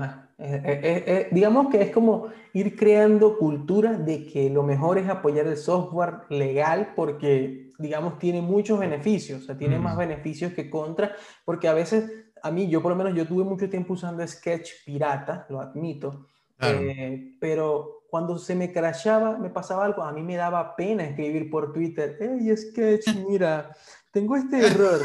[1.31, 6.21] digamos que es como ir creando cultura de que lo mejor es apoyar el software
[6.29, 11.73] legal porque, digamos, tiene muchos beneficios, o sea, tiene más beneficios que contra, porque a
[11.73, 12.11] veces,
[12.43, 16.27] a mí, yo por lo menos, yo tuve mucho tiempo usando Sketch pirata, lo admito,
[16.59, 21.49] eh, pero cuando se me crashaba, me pasaba algo, a mí me daba pena escribir
[21.49, 23.73] por Twitter, hey Sketch, mira,
[24.11, 25.01] tengo este error.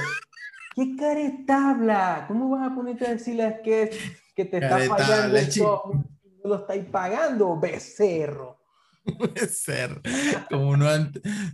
[0.74, 2.24] ¿Qué caretabla?
[2.26, 3.96] ¿Cómo vas a ponerte a decirle a Sketch
[4.34, 5.98] que te está fallando el software?
[6.42, 8.57] No lo estáis pagando, becerro.
[9.34, 10.00] Becerro.
[10.50, 10.86] Como uno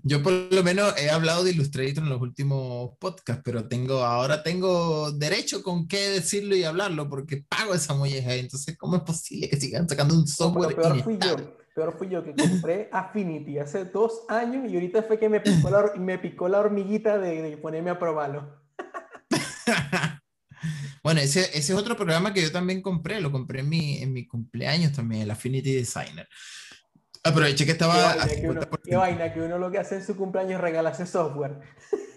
[0.03, 4.43] Yo por lo menos he hablado de Illustrator en los últimos podcasts, pero tengo, ahora
[4.43, 8.35] tengo derecho con qué decirlo y hablarlo porque pago esa molleja.
[8.35, 10.75] Entonces, ¿cómo es posible que sigan sacando un software?
[10.75, 11.37] peor fui yo.
[11.75, 15.71] Peor fui yo que compré Affinity hace dos años y ahorita fue que me picó
[15.71, 18.63] la, me picó la hormiguita de, de ponerme a probarlo.
[21.03, 24.13] bueno, ese, ese, es otro programa que yo también compré, lo compré en mi, en
[24.13, 26.29] mi cumpleaños también, el Affinity Designer.
[27.25, 28.17] Aproveché que estaba...
[28.85, 31.61] Qué vaina, que uno, lo que hace en su cumpleaños es regalarse software.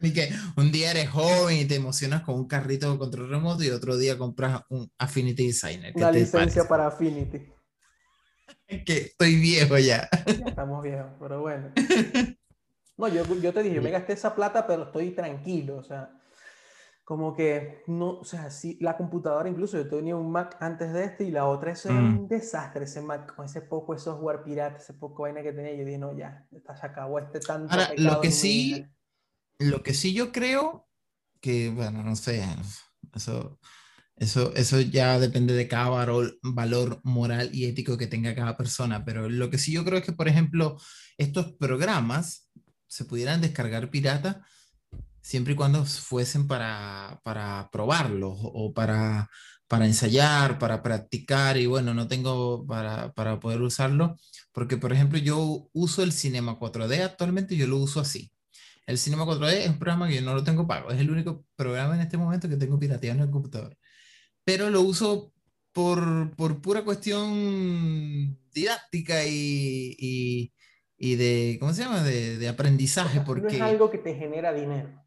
[0.00, 3.64] Y que un día eres joven y te emocionas con un carrito de control remoto
[3.64, 5.92] y otro día compras un Affinity Designer.
[5.96, 7.46] Una licencia para Affinity.
[8.84, 10.08] Que estoy viejo ya.
[10.26, 11.72] Ya estamos viejos, pero bueno.
[12.98, 16.15] No, yo, yo te dije, yo me gasté esa plata, pero estoy tranquilo, o sea,
[17.06, 21.04] como que no, o sea, sí, la computadora incluso, yo tenía un Mac antes de
[21.04, 22.18] este y la otra, eso era mm.
[22.18, 25.72] un desastre, ese Mac, con ese poco de software pirata, ese poco vaina que tenía,
[25.76, 27.72] yo dije, no, ya, se acabó este tanto.
[27.72, 28.84] Ahora, lo que sí,
[29.60, 30.88] lo que sí yo creo,
[31.40, 32.44] que, bueno, no sé,
[33.14, 33.60] eso...
[34.18, 39.04] Eso, eso ya depende de cada valor, valor moral y ético que tenga cada persona,
[39.04, 40.78] pero lo que sí yo creo es que, por ejemplo,
[41.18, 42.50] estos programas
[42.86, 44.42] se pudieran descargar pirata
[45.26, 49.28] siempre y cuando fuesen para, para probarlos o para,
[49.66, 54.16] para ensayar, para practicar y bueno, no tengo para, para poder usarlo
[54.52, 58.30] porque por ejemplo yo uso el Cinema 4D actualmente, yo lo uso así.
[58.86, 61.44] El Cinema 4D es un programa que yo no lo tengo pago, es el único
[61.56, 63.76] programa en este momento que tengo pirateado en el computador.
[64.44, 65.32] Pero lo uso
[65.72, 70.52] por, por pura cuestión didáctica y,
[70.96, 72.04] y de, ¿cómo se llama?
[72.04, 73.22] De, de aprendizaje.
[73.22, 75.05] porque no es algo que te genera dinero.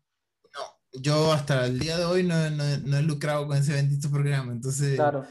[0.94, 4.52] Yo hasta el día de hoy no, no, no he lucrado con ese bendito programa,
[4.52, 4.96] entonces...
[4.96, 5.26] Claro.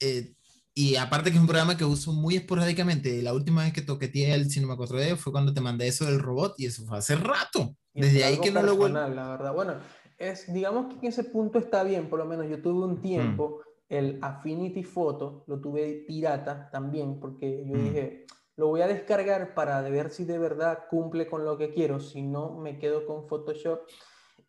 [0.00, 0.34] Eh,
[0.74, 3.22] y aparte que es un programa que uso muy esporádicamente.
[3.22, 6.54] La última vez que toqueteé el Cinema 4D fue cuando te mandé eso del robot
[6.58, 7.76] y eso fue hace rato.
[7.92, 8.98] Desde ahí que no lo vuelvo.
[8.98, 9.74] La verdad, bueno,
[10.16, 13.58] es, digamos que en ese punto está bien, por lo menos yo tuve un tiempo,
[13.58, 13.94] mm.
[13.94, 17.84] el Affinity Photo, lo tuve pirata también, porque yo mm.
[17.84, 18.26] dije,
[18.60, 22.20] lo voy a descargar para ver si de verdad cumple con lo que quiero, si
[22.20, 23.80] no me quedo con Photoshop.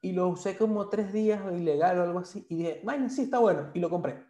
[0.01, 3.39] Y lo usé como tres días ilegal o algo así y dije, bueno, sí, está
[3.39, 4.21] bueno, y lo compré.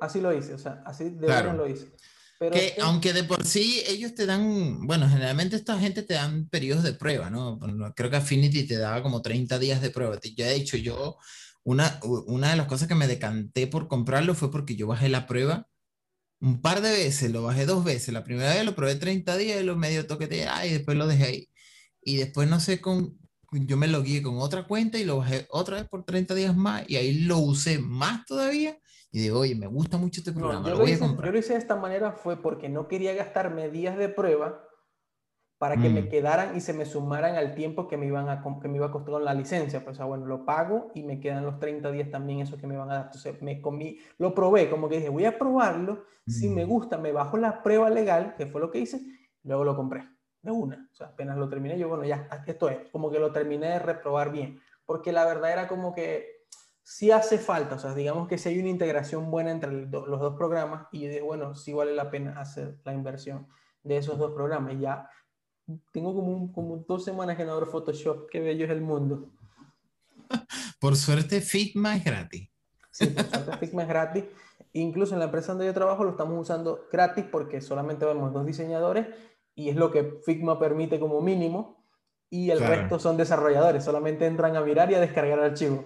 [0.00, 1.92] Así lo, hice, o sea, así de verdad lo hice.
[2.40, 6.48] Pero que, aunque de por sí ellos te dan, bueno, generalmente esta gente te dan
[6.48, 7.60] periodos de prueba, ¿no?
[7.94, 10.18] Creo que Affinity te daba como 30 días de prueba.
[10.20, 11.16] Yo he dicho, yo,
[11.62, 15.28] una, una de las cosas que me decanté por comprarlo fue porque yo bajé la
[15.28, 15.68] prueba
[16.42, 18.12] un par de veces, lo bajé dos veces.
[18.12, 21.24] La primera vez lo probé 30 días y lo medio toqueteé y después lo dejé
[21.24, 21.48] ahí.
[22.02, 23.16] Y después no sé, con,
[23.52, 26.82] yo me logué con otra cuenta y lo bajé otra vez por 30 días más
[26.88, 28.76] y ahí lo usé más todavía.
[29.12, 31.26] Y digo, oye, me gusta mucho este programa, lo, voy a comprar.
[31.26, 34.64] Yo lo hice de esta manera fue porque no quería gastarme días de prueba
[35.62, 36.08] para que me mm.
[36.08, 38.90] quedaran y se me sumaran al tiempo que me, iban a, que me iba a
[38.90, 39.84] costar la licencia.
[39.84, 42.90] Pues, bueno, lo pago y me quedan los 30 días también esos que me van
[42.90, 43.04] a dar.
[43.04, 46.68] Entonces, me comí, lo probé, como que dije, voy a probarlo, si me mm.
[46.68, 49.02] gusta, me bajo la prueba legal, que fue lo que hice,
[49.44, 50.02] luego lo compré,
[50.42, 50.88] de una.
[50.90, 53.78] O sea, apenas lo terminé, yo, bueno, ya, esto es, como que lo terminé de
[53.78, 56.26] reprobar bien, porque la verdad era como que
[56.82, 60.34] sí hace falta, o sea, digamos que si hay una integración buena entre los dos
[60.34, 63.46] programas, y yo dije, bueno, sí vale la pena hacer la inversión
[63.84, 65.08] de esos dos programas, ya
[65.92, 68.28] tengo como, como dos semanas que no abro Photoshop.
[68.30, 69.30] Qué bello es el mundo.
[70.80, 72.48] Por suerte, Figma es gratis.
[72.90, 74.24] Sí, por suerte, Figma es gratis.
[74.74, 78.44] Incluso en la empresa donde yo trabajo lo estamos usando gratis porque solamente vemos dos
[78.44, 79.06] diseñadores
[79.54, 81.82] y es lo que Figma permite como mínimo.
[82.30, 85.84] Y el resto son desarrolladores, solamente entran a mirar y a descargar archivos.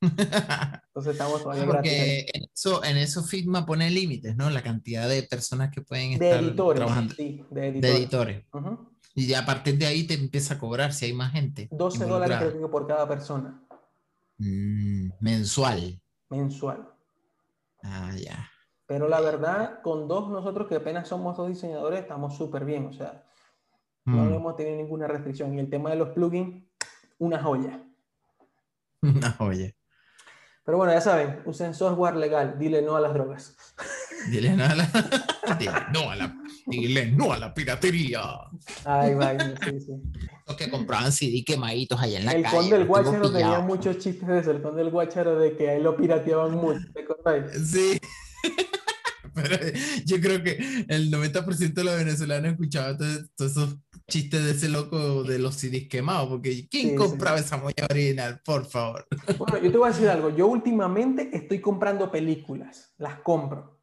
[0.00, 4.48] Entonces estamos todavía Porque en eso, en eso Figma pone límites, ¿no?
[4.50, 7.14] La cantidad de personas que pueden estar trabajando.
[7.14, 8.44] Sí, de editores.
[9.14, 11.68] Y a partir de ahí te empieza a cobrar si hay más gente.
[11.72, 13.62] 12 dólares creo que por cada persona.
[14.38, 16.00] Mm, mensual.
[16.30, 16.88] Mensual.
[17.82, 18.50] Ah, ya.
[18.86, 22.86] Pero la verdad, con dos, nosotros que apenas somos dos diseñadores, estamos súper bien.
[22.86, 23.24] O sea,
[24.04, 25.54] no Mm, hemos tenido ninguna restricción.
[25.54, 26.64] Y el tema de los plugins,
[27.18, 27.84] una joya.
[29.02, 29.74] Una joya.
[30.70, 33.56] Pero bueno, ya saben, usen software legal, dile no a las drogas.
[34.30, 34.86] Dile no a la,
[35.58, 36.32] dile no a la,
[36.64, 38.22] dile no a la piratería.
[38.84, 39.92] Ay, vaya, sí, sí.
[40.46, 42.56] Los que compraban CD quemaditos allá en la El calle.
[42.56, 44.52] conde del Guacharo tenía muchos chistes de eso.
[44.52, 46.86] El conde del Guacharo de que ahí lo pirateaban mucho.
[46.94, 47.46] ¿Te acordáis?
[47.68, 47.98] Sí.
[49.34, 49.56] Pero
[50.06, 53.78] yo creo que el 90% de los venezolanos escuchaban todos, todos esos
[54.08, 56.94] chistes de ese loco de los CDs quemados, porque ¿quién Sí, sí.
[56.96, 58.40] compraba esa molla original?
[58.44, 59.06] Por favor.
[59.38, 60.30] Bueno, yo te voy a decir algo.
[60.30, 62.92] Yo últimamente estoy comprando películas.
[62.98, 63.80] Las compro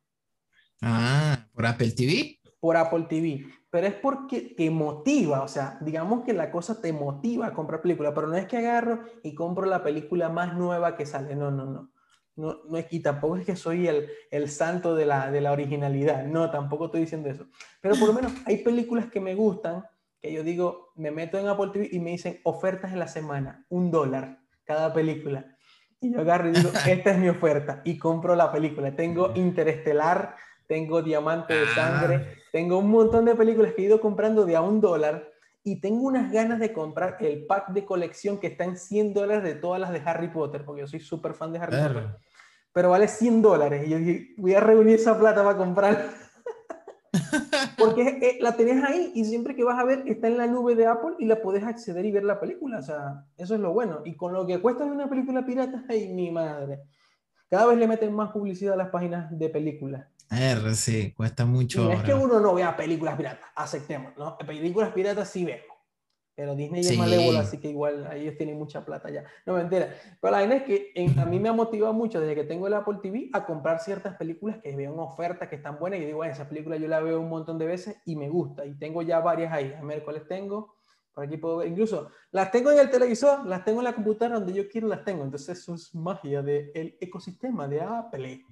[0.81, 2.39] Ah, por Apple TV.
[2.59, 3.45] por Apple TV.
[3.69, 5.43] Pero es porque te motiva.
[5.43, 8.13] O sea, digamos que la cosa te motiva a comprar películas.
[8.15, 11.35] Pero no es que agarro y compro la película más nueva que sale.
[11.35, 11.91] No, no, no.
[12.37, 15.51] No, no es que tampoco es que soy el, el santo de la, de la
[15.51, 16.23] originalidad.
[16.25, 17.47] No, tampoco estoy diciendo eso.
[17.81, 19.83] Pero por lo menos hay películas que me gustan,
[20.21, 23.65] que yo digo, me meto en Apple TV y me dicen ofertas en la semana,
[23.69, 25.57] un dólar cada película.
[25.99, 28.95] Y yo agarro y digo, esta es mi oferta y compro la película.
[28.95, 30.35] Tengo Interestelar,
[30.67, 31.75] tengo Diamante de Ah.
[31.75, 35.31] Sangre, tengo un montón de películas que he ido comprando de a un dólar
[35.63, 39.43] y tengo unas ganas de comprar el pack de colección que está en 100 dólares
[39.43, 42.07] de todas las de Harry Potter, porque yo soy súper fan de Harry Potter.
[42.77, 43.87] Pero vale 100 dólares.
[43.87, 46.09] Y yo dije, voy a reunir esa plata para comprar.
[47.75, 50.75] Porque eh, la tenés ahí y siempre que vas a ver está en la nube
[50.75, 52.77] de Apple y la podés acceder y ver la película.
[52.77, 54.01] O sea, eso es lo bueno.
[54.05, 56.83] Y con lo que cuesta una película pirata, ay, mi madre.
[57.49, 60.05] Cada vez le meten más publicidad a las páginas de películas.
[60.29, 64.37] R, sí, cuesta Y mucho no es que uno no vea películas piratas, aceptemos, ¿no?
[64.37, 65.76] Películas piratas sí vemos.
[66.37, 66.97] Pero Disney es Sí.
[66.97, 69.23] malévola, así que igual ahí ellos tienen mucha plata ya.
[69.43, 69.89] No, mentira.
[70.21, 72.67] Pero la verdad es que en- a mí me ha motivado mucho desde que tengo
[72.67, 75.99] el Apple TV a comprar ciertas películas que veo en oferta, que están buenas.
[75.99, 78.67] Y digo, bueno, esa película yo la veo un montón de veces y me gusta.
[78.67, 79.73] Y tengo ya varias ahí.
[79.73, 80.75] A ver cuáles tengo.
[81.11, 81.69] Por aquí puedo ver.
[81.69, 85.03] Incluso las tengo en el televisor, las tengo en la computadora, donde yo quiero las
[85.03, 85.23] tengo.
[85.23, 88.45] Entonces eso es magia del ecosistema de Apple.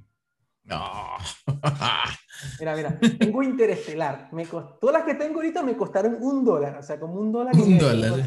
[0.66, 1.16] No.
[2.60, 4.30] Mira, mira, tengo Interestelar.
[4.34, 7.32] Me costó, todas las que tengo ahorita me costaron un dólar, o sea, como un
[7.32, 7.56] dólar.
[7.56, 8.20] Un dólar.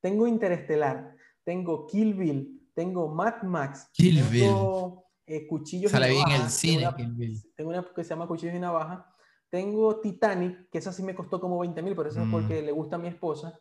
[0.00, 1.14] Tengo Interestelar,
[1.44, 6.38] tengo Kill Bill, tengo Mad Max, Kill tengo eh, Cuchillos Sale y bien en el
[6.38, 6.76] Navajas, cine.
[6.76, 7.52] Tengo una, Kill Bill.
[7.56, 9.06] tengo una que se llama Cuchillos y Navaja.
[9.48, 12.30] Tengo Titanic, que esa sí me costó como 20 mil, pero eso es Mm.
[12.32, 13.58] porque le gusta a mi esposa.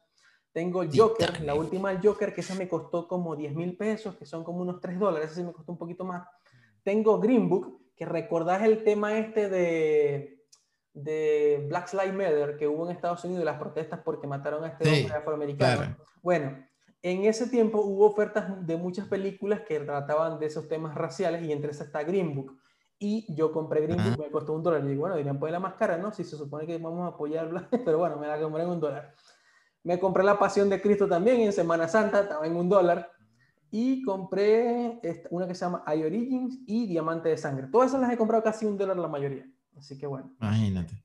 [0.51, 1.59] Tengo Joker, la Titanic.
[1.61, 4.79] última el Joker, que esa me costó como 10 mil pesos, que son como unos
[4.81, 6.27] 3 dólares, esa sí me costó un poquito más.
[6.83, 10.43] Tengo Green Book, que recordás el tema este de,
[10.93, 14.85] de Black Lives Matter que hubo en Estados Unidos, las protestas porque mataron a este
[14.85, 15.77] Sí, hombre afroamericano.
[15.81, 15.97] claro.
[16.21, 16.65] Bueno,
[17.01, 21.51] en ese tiempo hubo ofertas de muchas películas que trataban de esos temas raciales y
[21.51, 22.57] entre esas está Green Book.
[22.97, 23.97] Y yo compré Green.
[24.03, 24.83] Book, me costó un dólar.
[24.85, 26.11] Y digo, bueno, dirían, pues la más cara, ¿no?
[26.13, 28.79] Si se supone que vamos a apoyar, bla- pero bueno, me la compré en un
[28.79, 29.13] dólar.
[29.83, 33.11] Me compré La Pasión de Cristo también en Semana Santa, estaba en un dólar.
[33.71, 34.99] Y compré
[35.31, 37.67] una que se llama I Origins y Diamante de Sangre.
[37.71, 39.45] Todas esas las he comprado casi un dólar la mayoría.
[39.77, 41.03] Así que bueno, Imagínate.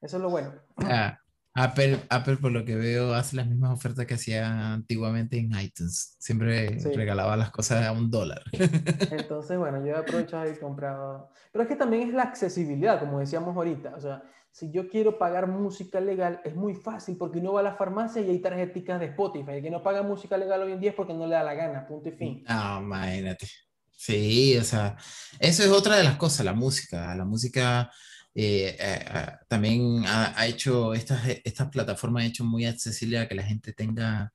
[0.00, 0.52] eso es lo bueno.
[0.78, 1.18] Ah,
[1.54, 6.16] Apple, Apple, por lo que veo, hace las mismas ofertas que hacía antiguamente en iTunes.
[6.18, 6.92] Siempre Sí.
[6.92, 8.42] regalaba las cosas a un dólar.
[9.10, 11.30] Entonces, bueno, yo he aprovechado y comprado.
[11.52, 13.94] Pero es que también es la accesibilidad, como decíamos ahorita.
[13.96, 17.64] O sea, si yo quiero pagar música legal, es muy fácil porque uno va a
[17.64, 19.52] la farmacia y hay tarjeticas de Spotify.
[19.52, 21.54] El que no paga música legal hoy en día es porque no le da la
[21.54, 22.44] gana, punto y fin.
[22.48, 23.48] No, imagínate.
[23.90, 24.96] Sí, o sea,
[25.38, 27.14] eso es otra de las cosas, la música.
[27.14, 27.90] La música
[28.34, 33.26] eh, eh, ah, también ha, ha hecho, estas, estas plataformas han hecho muy accesible a
[33.26, 34.32] que la gente tenga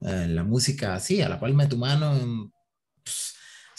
[0.00, 2.52] eh, la música así, a la palma de tu mano.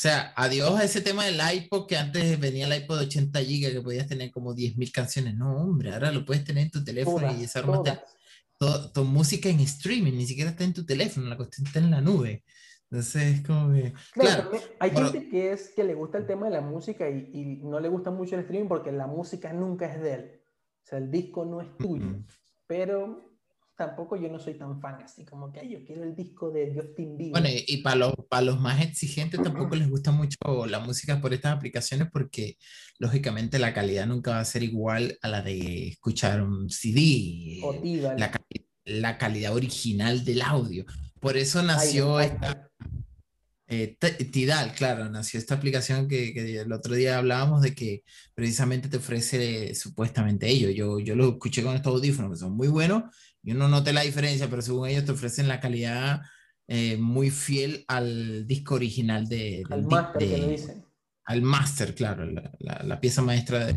[0.02, 3.72] Sea, adiós a ese tema del iPod, que antes venía el iPod de 80 GB,
[3.74, 5.36] que podías tener como 10.000 canciones.
[5.36, 8.04] No, hombre, ahora lo puedes tener en tu teléfono Todas, y esa arma te- todas.
[8.58, 11.91] to- tu música en streaming, ni siquiera está en tu teléfono, la cuestión está en
[11.91, 12.43] la nube.
[12.91, 15.12] Entonces es como que, Claro, claro, hay bueno.
[15.12, 17.88] gente que, es, que le gusta el tema de la música y, y no le
[17.89, 20.41] gusta mucho el streaming porque la música nunca es de él.
[20.84, 22.06] O sea, el disco no es tuyo.
[22.06, 22.26] Mm.
[22.66, 23.29] Pero
[23.80, 26.74] tampoco yo no soy tan fan así como que "Ay, yo quiero el disco de
[26.76, 27.32] Justin Bieber.
[27.32, 31.22] Bueno, y, y para los, para los más exigentes tampoco les gusta mucho la música
[31.22, 32.58] por estas aplicaciones porque
[33.00, 37.74] lógicamente la calidad nunca va a ser igual a la de escuchar un CD, o
[37.74, 38.20] eh, Tidal.
[38.20, 38.32] la,
[38.84, 40.84] la calidad original del audio.
[41.22, 42.70] Por eso Ay, nació encanta.
[43.68, 48.04] esta, eh, Tidal, claro, nació esta aplicación que, que el otro día hablábamos de que
[48.36, 50.70] precisamente te ofrece supuestamente ello.
[50.70, 53.04] Yo, yo lo escuché con estos audífonos que son muy buenos
[53.44, 56.22] y uno nota la diferencia, pero según ellos te ofrecen la calidad
[56.68, 59.64] eh, muy fiel al disco original de...
[59.70, 60.86] Al máster que le dicen.
[61.26, 63.76] Al máster, claro, la, la, pieza maestra de...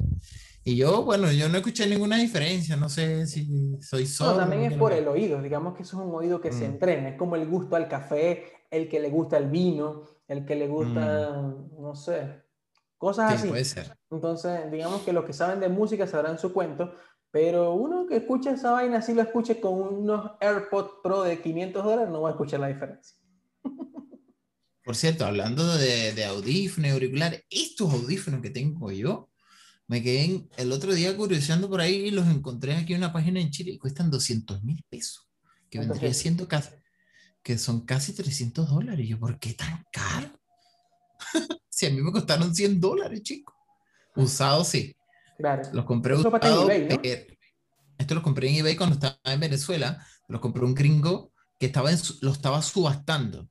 [0.64, 4.32] Y yo, bueno, yo no escuché ninguna diferencia, no sé si soy solo.
[4.32, 6.72] No, también es por el oído, digamos que eso es un oído que se mm.
[6.72, 10.54] entrena, es como el gusto al café, el que le gusta el vino, el que
[10.54, 11.82] le gusta, mm.
[11.82, 12.42] no sé,
[12.96, 13.48] cosas sí, así.
[13.48, 13.96] Puede ser.
[14.10, 16.94] Entonces, digamos que los que saben de música sabrán su cuento,
[17.32, 21.82] pero uno que escucha esa vaina, si lo escuche con unos AirPods Pro de 500
[21.82, 23.16] dólares, no va a escuchar la diferencia.
[24.84, 29.30] Por cierto, hablando de, de audífonos, auriculares, estos audífonos que tengo yo,
[29.86, 33.40] me quedé el otro día curioseando por ahí y los encontré aquí en una página
[33.40, 35.26] en Chile y cuestan 200 mil pesos,
[35.70, 36.70] que vendría siendo casi,
[37.42, 39.08] que son casi 300 dólares.
[39.08, 40.38] yo, ¿por qué tan caro?
[41.70, 43.54] si a mí me costaron 100 dólares, chico.
[44.16, 44.94] Usados, sí.
[45.42, 45.62] Claro.
[45.72, 46.70] Los compré usados.
[47.98, 50.06] Esto lo compré en eBay cuando estaba en Venezuela.
[50.28, 51.90] Los compré un gringo que estaba
[52.20, 53.48] lo estaba subastando.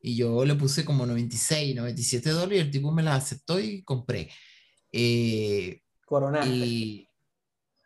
[0.00, 3.82] Y yo le puse como 96, 97 dólares y el tipo me las aceptó y
[3.82, 4.30] compré.
[4.92, 7.08] Eh, Coronaste.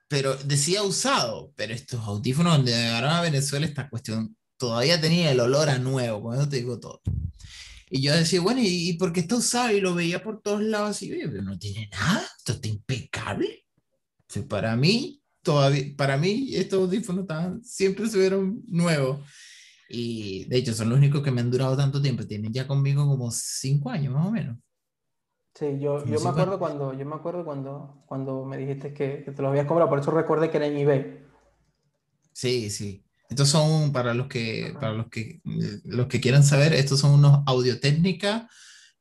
[0.08, 5.40] pero decía usado, pero estos audífonos donde llegaron a Venezuela, esta cuestión todavía tenía el
[5.40, 7.00] olor a nuevo, cuando te digo todo.
[7.88, 9.72] Y yo decía, bueno, ¿y, por qué está usado?
[9.72, 13.64] Y lo veía por todos lados y pero no tiene nada, esto está impecable.
[14.48, 19.20] para mí, todavía, para mí, estos audífonos estaban, siempre se vieron nuevos.
[19.88, 22.26] Y de hecho, son los únicos que me han durado tanto tiempo.
[22.26, 24.58] Tienen ya conmigo como cinco años más o menos.
[25.54, 29.30] Sí, yo, yo me acuerdo cuando, yo me acuerdo cuando, cuando me dijiste que, que
[29.30, 31.24] te los habías comprado, por eso recuerdo que era en eBay.
[32.32, 33.05] Sí, sí.
[33.28, 35.40] Estos son, para los que, para los que,
[35.84, 38.48] los que quieran saber, estos son unos Audio Técnica,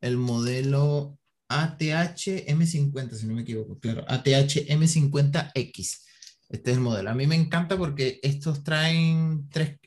[0.01, 6.01] el modelo ATH M50, si no me equivoco, claro, ATH M50X.
[6.49, 7.09] Este es el modelo.
[7.09, 9.80] A mí me encanta porque estos traen tres,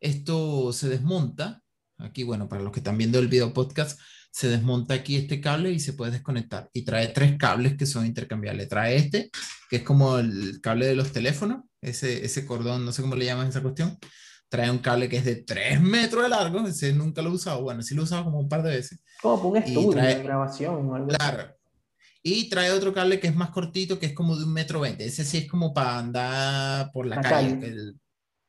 [0.00, 1.62] esto se desmonta.
[1.98, 5.70] Aquí, bueno, para los que están viendo el video podcast, se desmonta aquí este cable
[5.72, 6.68] y se puede desconectar.
[6.72, 8.68] Y trae tres cables que son intercambiables.
[8.68, 9.30] Trae este,
[9.68, 13.26] que es como el cable de los teléfonos, ese, ese cordón, no sé cómo le
[13.26, 13.98] llaman esa cuestión.
[14.48, 17.62] Trae un cable que es de 3 metros de largo, ese nunca lo he usado,
[17.62, 19.02] bueno, sí lo he usado como un par de veces.
[19.20, 21.08] Como un estudio de grabación.
[21.08, 21.56] claro.
[22.24, 25.04] Y trae otro cable que es más cortito, que es como de un metro veinte.
[25.04, 27.58] Ese sí es como para andar por la, calle.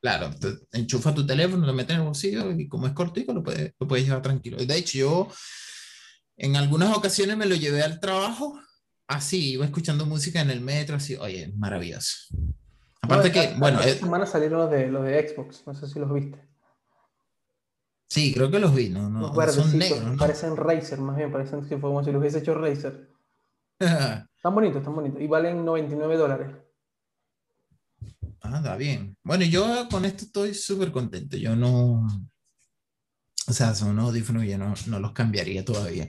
[0.00, 0.30] claro,
[0.70, 3.88] enchufa tu teléfono, lo metes en el bolsillo y como es cortito lo puedes, lo
[3.88, 4.58] puedes llevar tranquilo.
[4.58, 5.28] De hecho, yo
[6.36, 8.60] en algunas ocasiones me lo llevé al trabajo,
[9.08, 12.28] así, iba escuchando música en el metro, así, oye, maravilloso.
[13.04, 13.80] Aparte que, bueno...
[13.80, 16.38] Esta semana salieron los de, los de Xbox, no sé si los viste.
[18.08, 19.08] Sí, creo que los vi, ¿no?
[19.08, 23.10] no son negros, Parecen Razer, más bien, parecen que como si los hubiese hecho Razer.
[23.78, 25.20] están bonitos, están bonitos.
[25.20, 26.48] Y valen 99 dólares.
[28.40, 29.16] Ah, está bien.
[29.22, 31.36] Bueno, yo con esto estoy súper contento.
[31.36, 32.06] Yo no,
[33.46, 36.08] o sea, son unos audífonos y yo no, no, los cambiaría todavía.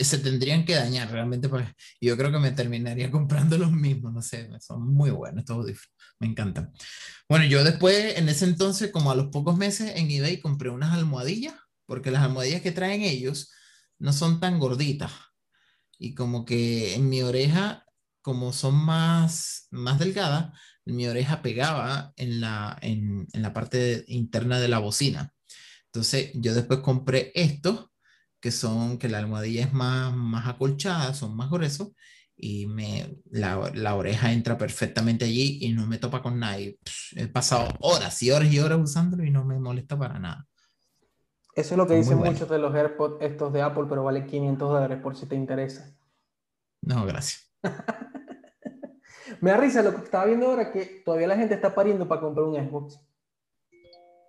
[0.00, 1.66] Se tendrían que dañar realmente, pues
[2.00, 5.96] yo creo que me terminaría comprando los mismos, no sé, son muy buenos estos audífonos,
[6.22, 6.72] me encantan.
[7.28, 10.94] Bueno, yo después, en ese entonces, como a los pocos meses, en eBay compré unas
[10.94, 11.54] almohadillas,
[11.84, 13.50] porque las almohadillas que traen ellos
[13.98, 15.10] no son tan gorditas.
[15.98, 17.84] Y como que en mi oreja,
[18.22, 20.52] como son más, más delgadas,
[20.84, 25.32] mi oreja pegaba en la, en la parte interna de la bocina.
[25.86, 27.90] Entonces, yo después compré estos,
[28.40, 31.90] que son, que la almohadilla es más, más acolchada, son más gruesos,
[32.36, 36.78] y me, la, la, oreja entra perfectamente allí y no me topa con nadie.
[37.14, 40.46] he pasado horas y horas y horas usándolo y no me molesta para nada.
[41.54, 44.70] Eso es lo que dicen muchos de los AirPods estos de Apple, pero vale 500
[44.70, 45.94] dólares por si te interesa.
[46.80, 47.52] No, gracias.
[49.40, 52.22] me da risa lo que estaba viendo ahora, que todavía la gente está pariendo para
[52.22, 52.98] comprar un Xbox.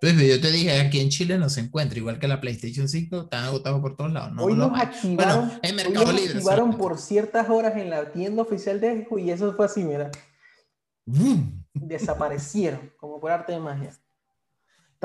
[0.04, 3.22] Pues yo te dije, aquí en Chile no se encuentra, igual que la PlayStation 5,
[3.22, 4.34] están agotados por todos lados.
[4.38, 8.82] hoy nos activaron, en Mercado hoy nos activaron por ciertas horas en la tienda oficial
[8.82, 10.10] de Xbox y eso fue así, mira.
[11.72, 13.92] Desaparecieron, como por arte de magia.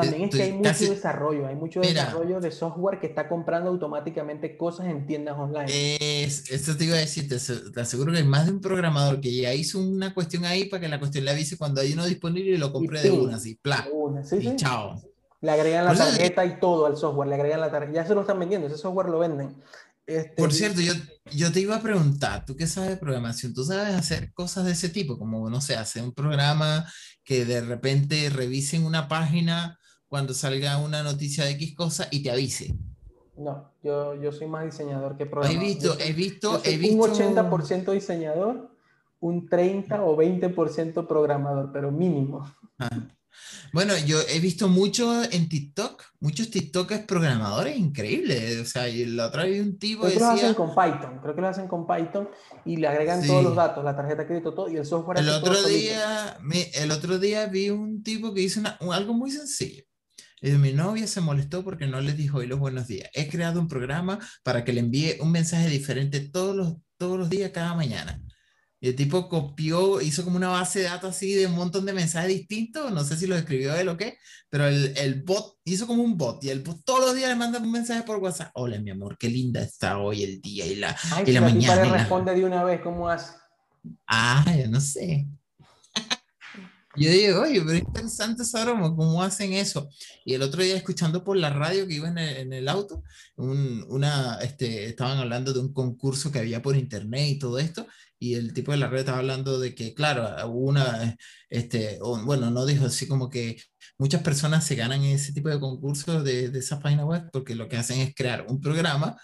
[0.02, 4.58] También es que hay mucho desarrollo, hay mucho desarrollo de software que está comprando automáticamente
[4.58, 5.66] cosas en tiendas online.
[5.68, 9.36] Es, esto te iba a decir, te, aseguro que hay más de un programador que
[9.36, 12.52] ya hizo una cuestión ahí para que la cuestión le avise cuando hay uno disponible
[12.52, 13.88] y lo compre de una, así, pla.
[14.40, 15.02] y chao.
[15.42, 17.94] Le agregan la tarjeta y todo al software, le agregan la tarjeta.
[17.94, 19.56] Ya se lo están vendiendo, ese software lo venden.
[20.06, 20.94] Este, Por cierto, yo,
[21.32, 23.54] yo te iba a preguntar, ¿tú qué sabes de programación?
[23.54, 25.20] ¿Tú sabes hacer cosas de ese tipo?
[25.20, 26.92] Como, no sé, hacer un programa
[27.24, 29.78] que de repente revisen una página
[30.10, 32.76] cuando salga una noticia de X cosa y te avise.
[33.38, 35.64] No, yo, yo soy más diseñador que programador.
[35.64, 37.04] He visto, he visto, he visto...
[37.04, 38.76] Un 80% diseñador,
[39.22, 42.54] un 30 o 20% programador, pero mínimo.
[42.80, 42.90] Ah,
[43.72, 48.60] Bueno, yo he visto mucho en TikTok, muchos TikTokers programadores increíbles.
[48.60, 50.28] O sea, la otra vez un tipo creo decía...
[50.28, 52.30] que lo hacen con Python, creo que lo hacen con Python
[52.66, 55.20] y le agregan todos los datos, la tarjeta de crédito, todo, y el software...
[55.20, 56.38] El otro, día,
[56.74, 58.60] el otro día vi un tipo que hizo
[58.92, 59.84] algo muy sencillo.
[60.42, 63.10] Y mi novia se molestó porque no le dijo hoy los buenos días.
[63.14, 67.30] He creado un programa para que le envíe un mensaje diferente todos los, todos los
[67.30, 68.22] días, cada mañana.
[68.82, 71.92] Y el tipo copió, hizo como una base de datos así de un montón de
[71.92, 74.18] mensajes distintos, no sé si lo escribió él o qué,
[74.50, 77.36] pero el, el bot hizo como un bot y el bot todos los días le
[77.36, 78.52] manda un mensaje por WhatsApp.
[78.54, 81.84] Hola, mi amor, qué linda está hoy el día y la, y la, mañana.
[81.84, 83.34] le responde de una vez, ¿cómo hace?
[84.08, 85.28] Ah, yo no sé.
[86.96, 89.90] Yo digo, oye, pero es interesante esa broma, ¿cómo hacen eso?
[90.26, 93.04] Y el otro día escuchando por la radio que iba en el, en el auto,
[93.36, 97.86] un, una, este, estaban hablando de un concurso que había por internet y todo esto,
[98.18, 101.16] y el tipo de la red estaba hablando de que, claro, una,
[101.50, 103.62] este, bueno, no dijo así como que
[104.00, 107.70] muchas personas se ganan ese tipo de concursos de, de esa página web porque lo
[107.70, 109.16] que hacen es crear un programa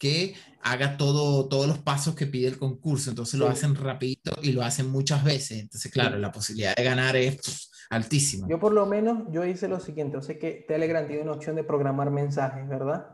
[0.00, 3.10] que haga todo, todos los pasos que pide el concurso.
[3.10, 5.60] Entonces lo hacen rapidito y lo hacen muchas veces.
[5.60, 8.48] Entonces, claro, la posibilidad de ganar es altísima.
[8.48, 10.14] Yo por lo menos, yo hice lo siguiente.
[10.14, 13.10] Yo sé que Telegram tiene una opción de programar mensajes, ¿verdad?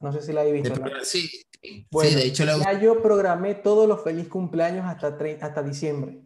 [0.00, 0.82] No sé si la habéis visto.
[1.04, 1.28] sí,
[1.62, 2.58] sí, de hecho la...
[2.58, 6.22] Ya yo programé todos los feliz cumpleaños hasta, hasta diciembre.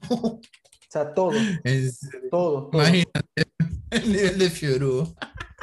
[0.08, 0.40] o
[0.88, 1.32] sea, todo.
[2.30, 2.70] Todo.
[2.72, 3.44] Imagínate
[3.90, 5.14] el nivel de Fioru.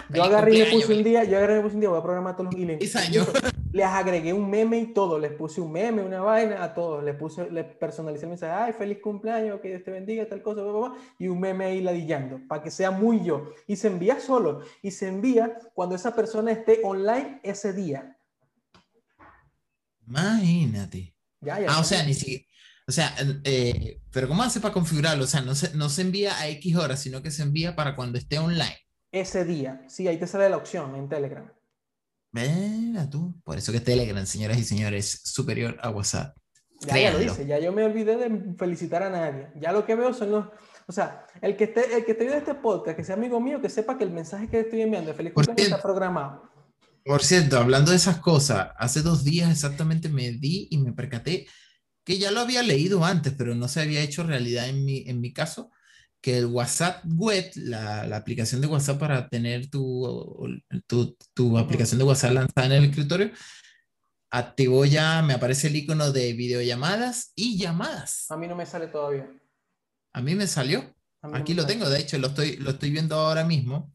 [0.09, 1.99] Yo agarré y le puse un día, yo agarré y le puse un día, voy
[1.99, 2.79] a programar todos los y les,
[3.73, 7.15] les agregué un meme y todo, les puse un meme, una vaina a todos, les
[7.15, 10.61] puse, les personalicé el mensaje, ay, feliz cumpleaños, que Dios te bendiga, tal cosa,
[11.19, 13.51] y un meme ahí ladillando, para que sea muy yo.
[13.67, 18.17] Y se envía solo, y se envía cuando esa persona esté online ese día.
[20.07, 21.13] Imagínate.
[21.41, 22.45] Ya, ya ah, o sea, ni siquiera.
[22.87, 25.25] O sea, eh, pero ¿cómo hace para configurarlo?
[25.25, 27.97] O sea, no se, no se envía a X horas, sino que se envía para
[27.97, 29.83] cuando esté online ese día.
[29.87, 31.51] Sí, ahí te sale la opción en Telegram.
[32.31, 33.39] Mira tú.
[33.43, 36.37] Por eso que Telegram, señoras y señores, es superior a WhatsApp.
[36.81, 39.47] Ya, lo dice, ya yo me olvidé de felicitar a nadie.
[39.55, 40.45] Ya lo que veo son los.
[40.87, 43.61] O sea, el que esté, el que esté viendo este podcast, que sea amigo mío,
[43.61, 46.43] que sepa que el mensaje que estoy enviando de feliz cumpleaños está programado.
[47.03, 51.47] Por cierto, hablando de esas cosas, hace dos días exactamente me di y me percaté
[52.03, 55.19] que ya lo había leído antes, pero no se había hecho realidad en mi, en
[55.19, 55.71] mi caso,
[56.21, 61.99] que el WhatsApp web, la, la, aplicación de WhatsApp para tener tu, tu, tu, aplicación
[61.99, 63.31] de WhatsApp lanzada en el escritorio,
[64.31, 68.25] activó ya, me aparece el icono de videollamadas y llamadas.
[68.29, 69.29] A mí no me sale todavía.
[70.13, 70.93] A mí me salió.
[71.33, 73.93] Aquí lo tengo, de hecho, lo estoy, lo estoy viendo ahora mismo.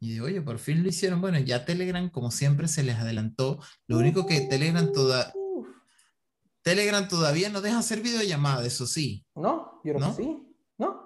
[0.00, 1.20] Y digo, oye, por fin lo hicieron.
[1.20, 3.60] Bueno, ya Telegram, como siempre, se les adelantó.
[3.86, 5.32] Lo único que Telegram toda...
[6.62, 9.24] Telegram todavía no deja hacer videollamadas, eso sí.
[9.34, 10.51] No, yo creo que sí.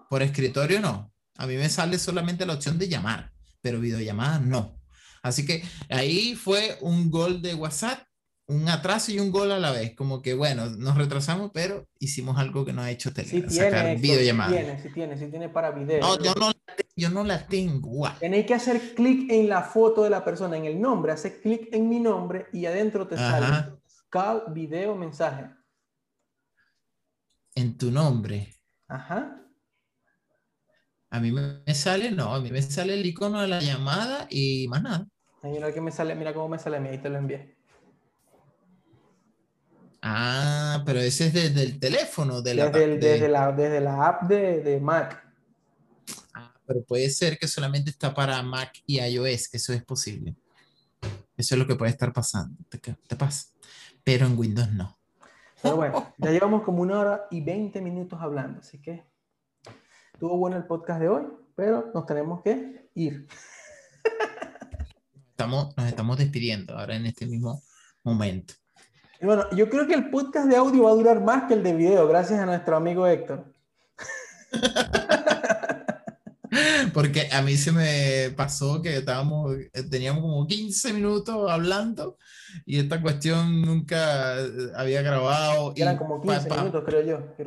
[0.08, 1.12] Por escritorio no.
[1.36, 4.80] A mí me sale solamente la opción de llamar, pero videollamada no.
[5.22, 8.00] Así que ahí fue un gol de WhatsApp,
[8.46, 9.94] un atraso y un gol a la vez.
[9.94, 13.98] Como que bueno, nos retrasamos, pero hicimos algo que no ha hecho Telegram, sí sacar
[13.98, 14.50] videollamada.
[14.50, 16.00] Sí tiene, sí tiene, sí tiene para video.
[16.00, 16.52] No, yo no,
[16.94, 18.08] yo no la tengo.
[18.20, 21.68] Tenéis que hacer clic en la foto de la persona, en el nombre, haces clic
[21.72, 23.76] en mi nombre y adentro te sale
[24.08, 25.50] call, video, mensaje.
[27.54, 28.54] En tu nombre.
[28.88, 29.45] Ajá.
[31.16, 34.68] A mí me sale, no, a mí me sale el icono de la llamada y
[34.68, 35.06] más nada.
[35.42, 37.56] Mira, que me sale, mira cómo me sale a mí, ahí te lo envié.
[40.02, 42.42] Ah, pero ese es desde el teléfono.
[42.42, 45.26] De la, desde, la, desde la app de, de, Mac.
[46.34, 50.36] Ah, pero puede ser que solamente está para Mac y iOS, eso es posible.
[51.34, 53.46] Eso es lo que puede estar pasando, te, te pasa.
[54.04, 54.98] Pero en Windows no.
[55.62, 59.15] Pero bueno, ya llevamos como una hora y 20 minutos hablando, así que
[60.16, 63.28] Estuvo bueno el podcast de hoy, pero nos tenemos que ir.
[65.28, 67.62] Estamos, nos estamos despidiendo ahora en este mismo
[68.02, 68.54] momento.
[69.20, 71.62] Y bueno, yo creo que el podcast de audio va a durar más que el
[71.62, 73.52] de video, gracias a nuestro amigo Héctor.
[76.94, 79.56] Porque a mí se me pasó que estábamos,
[79.90, 82.16] teníamos como 15 minutos hablando
[82.64, 85.72] y esta cuestión nunca eh, había grabado.
[85.76, 87.46] eran como 15 minutos, creo yo.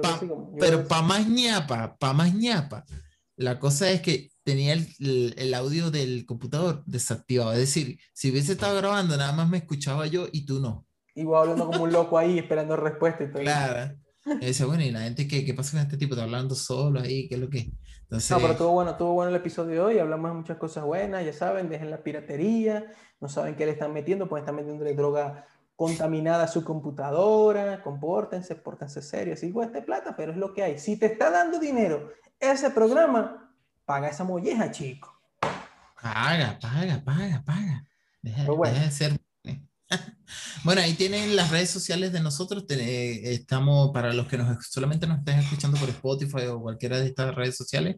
[0.60, 2.86] pero para más ñapa, para más ñapa,
[3.36, 7.54] la cosa es que tenía el, el, audio del computador desactivado.
[7.54, 10.86] Es decir, si hubiese estado grabando, nada más me escuchaba yo y tú no.
[11.16, 13.42] Igual hablando como un loco ahí, esperando respuesta y todo.
[13.42, 13.96] Claro.
[14.42, 16.14] Y dice, bueno, ¿y la gente qué, qué pasa con este tipo?
[16.14, 17.72] Está hablando solo ahí, ¿qué es lo que?
[18.10, 18.32] Entonces...
[18.32, 21.24] No, pero estuvo bueno, estuvo bueno el episodio de hoy, hablamos de muchas cosas buenas,
[21.24, 25.46] ya saben, dejen la piratería, no saben qué le están metiendo, pues están metiéndole droga
[25.76, 30.80] contaminada su computadora, compórtense, pórtense serios, y cueste plata, pero es lo que hay.
[30.80, 33.54] Si te está dando dinero ese programa,
[33.86, 35.16] paga esa molleja, chico.
[36.02, 37.86] Paga, paga, paga, paga.
[38.24, 39.20] Deja, de ser
[40.64, 42.66] bueno, ahí tienen las redes sociales de nosotros.
[42.70, 47.34] estamos, para los que nos, solamente nos estén escuchando por Spotify o cualquiera de estas
[47.34, 47.96] redes sociales,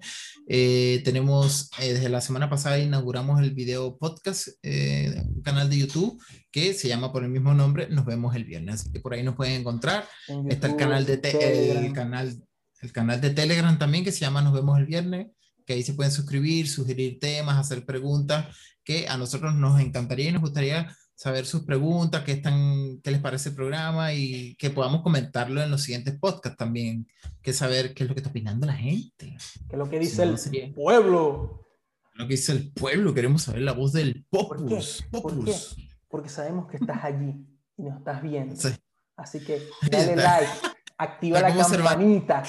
[0.47, 5.79] eh, tenemos, eh, desde la semana pasada inauguramos el video podcast, eh, un canal de
[5.79, 6.21] YouTube
[6.51, 8.81] que se llama por el mismo nombre, Nos vemos el viernes.
[8.81, 10.07] Así que por ahí nos pueden encontrar.
[10.49, 12.43] Está el canal, de el, canal,
[12.81, 15.27] el canal de Telegram también que se llama Nos vemos el viernes
[15.65, 20.31] que ahí se pueden suscribir, sugerir temas, hacer preguntas, que a nosotros nos encantaría y
[20.31, 25.03] nos gustaría saber sus preguntas, qué, están, qué les parece el programa y que podamos
[25.03, 27.07] comentarlo en los siguientes podcasts también,
[27.43, 29.37] que saber qué es lo que está opinando la gente.
[29.69, 31.63] ¿Qué es lo que dice el pueblo?
[32.13, 35.05] Lo que dice el pueblo, queremos saber la voz del popus.
[35.11, 35.53] ¿Por qué?
[36.07, 37.45] Porque sabemos que estás allí
[37.77, 38.55] y nos estás viendo.
[39.15, 39.61] Así que
[39.91, 40.51] dale like,
[40.97, 42.41] activa la campanita.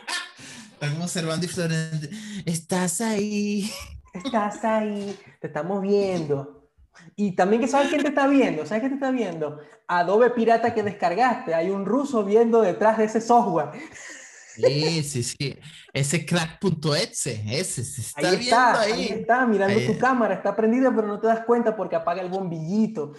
[0.72, 2.10] Estamos observando y Florente.
[2.44, 3.70] Estás ahí.
[4.12, 5.16] Estás ahí.
[5.40, 6.59] Te estamos viendo.
[7.16, 9.58] Y también que sabes quién te está viendo, ¿sabes quién te está viendo?
[9.86, 13.70] Adobe Pirata que descargaste, hay un ruso viendo detrás de ese software.
[14.54, 15.58] Sí, sí, sí.
[15.92, 19.04] Ese crack.exe, ese se está ahí está, ahí.
[19.08, 23.14] está, mirando tu cámara, está prendida, pero no te das cuenta porque apaga el bombillito.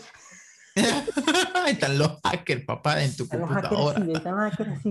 [1.55, 3.99] ahí están los hackers, papá, en tu están computadora.
[3.99, 4.89] Los están los hackers así,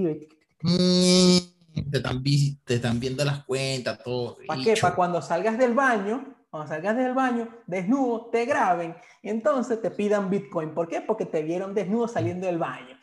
[0.62, 2.22] mm, te, están,
[2.64, 4.36] te están viendo las cuentas, todo.
[4.46, 4.74] ¿Para qué?
[4.80, 9.90] Para cuando salgas del baño, cuando salgas del baño, desnudo, te graben y entonces te
[9.90, 10.74] pidan Bitcoin.
[10.74, 11.00] ¿Por qué?
[11.00, 12.98] Porque te vieron desnudo saliendo del baño.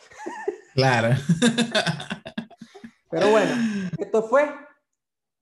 [0.74, 1.16] Claro.
[3.10, 3.56] Pero bueno,
[3.98, 4.48] esto fue.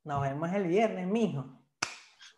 [0.03, 1.45] Nos vemos el viernes, mijo.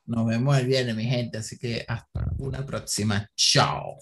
[0.06, 1.38] Nos vemos el viernes, mi gente.
[1.38, 3.30] Así que hasta una próxima.
[3.36, 3.98] Chao.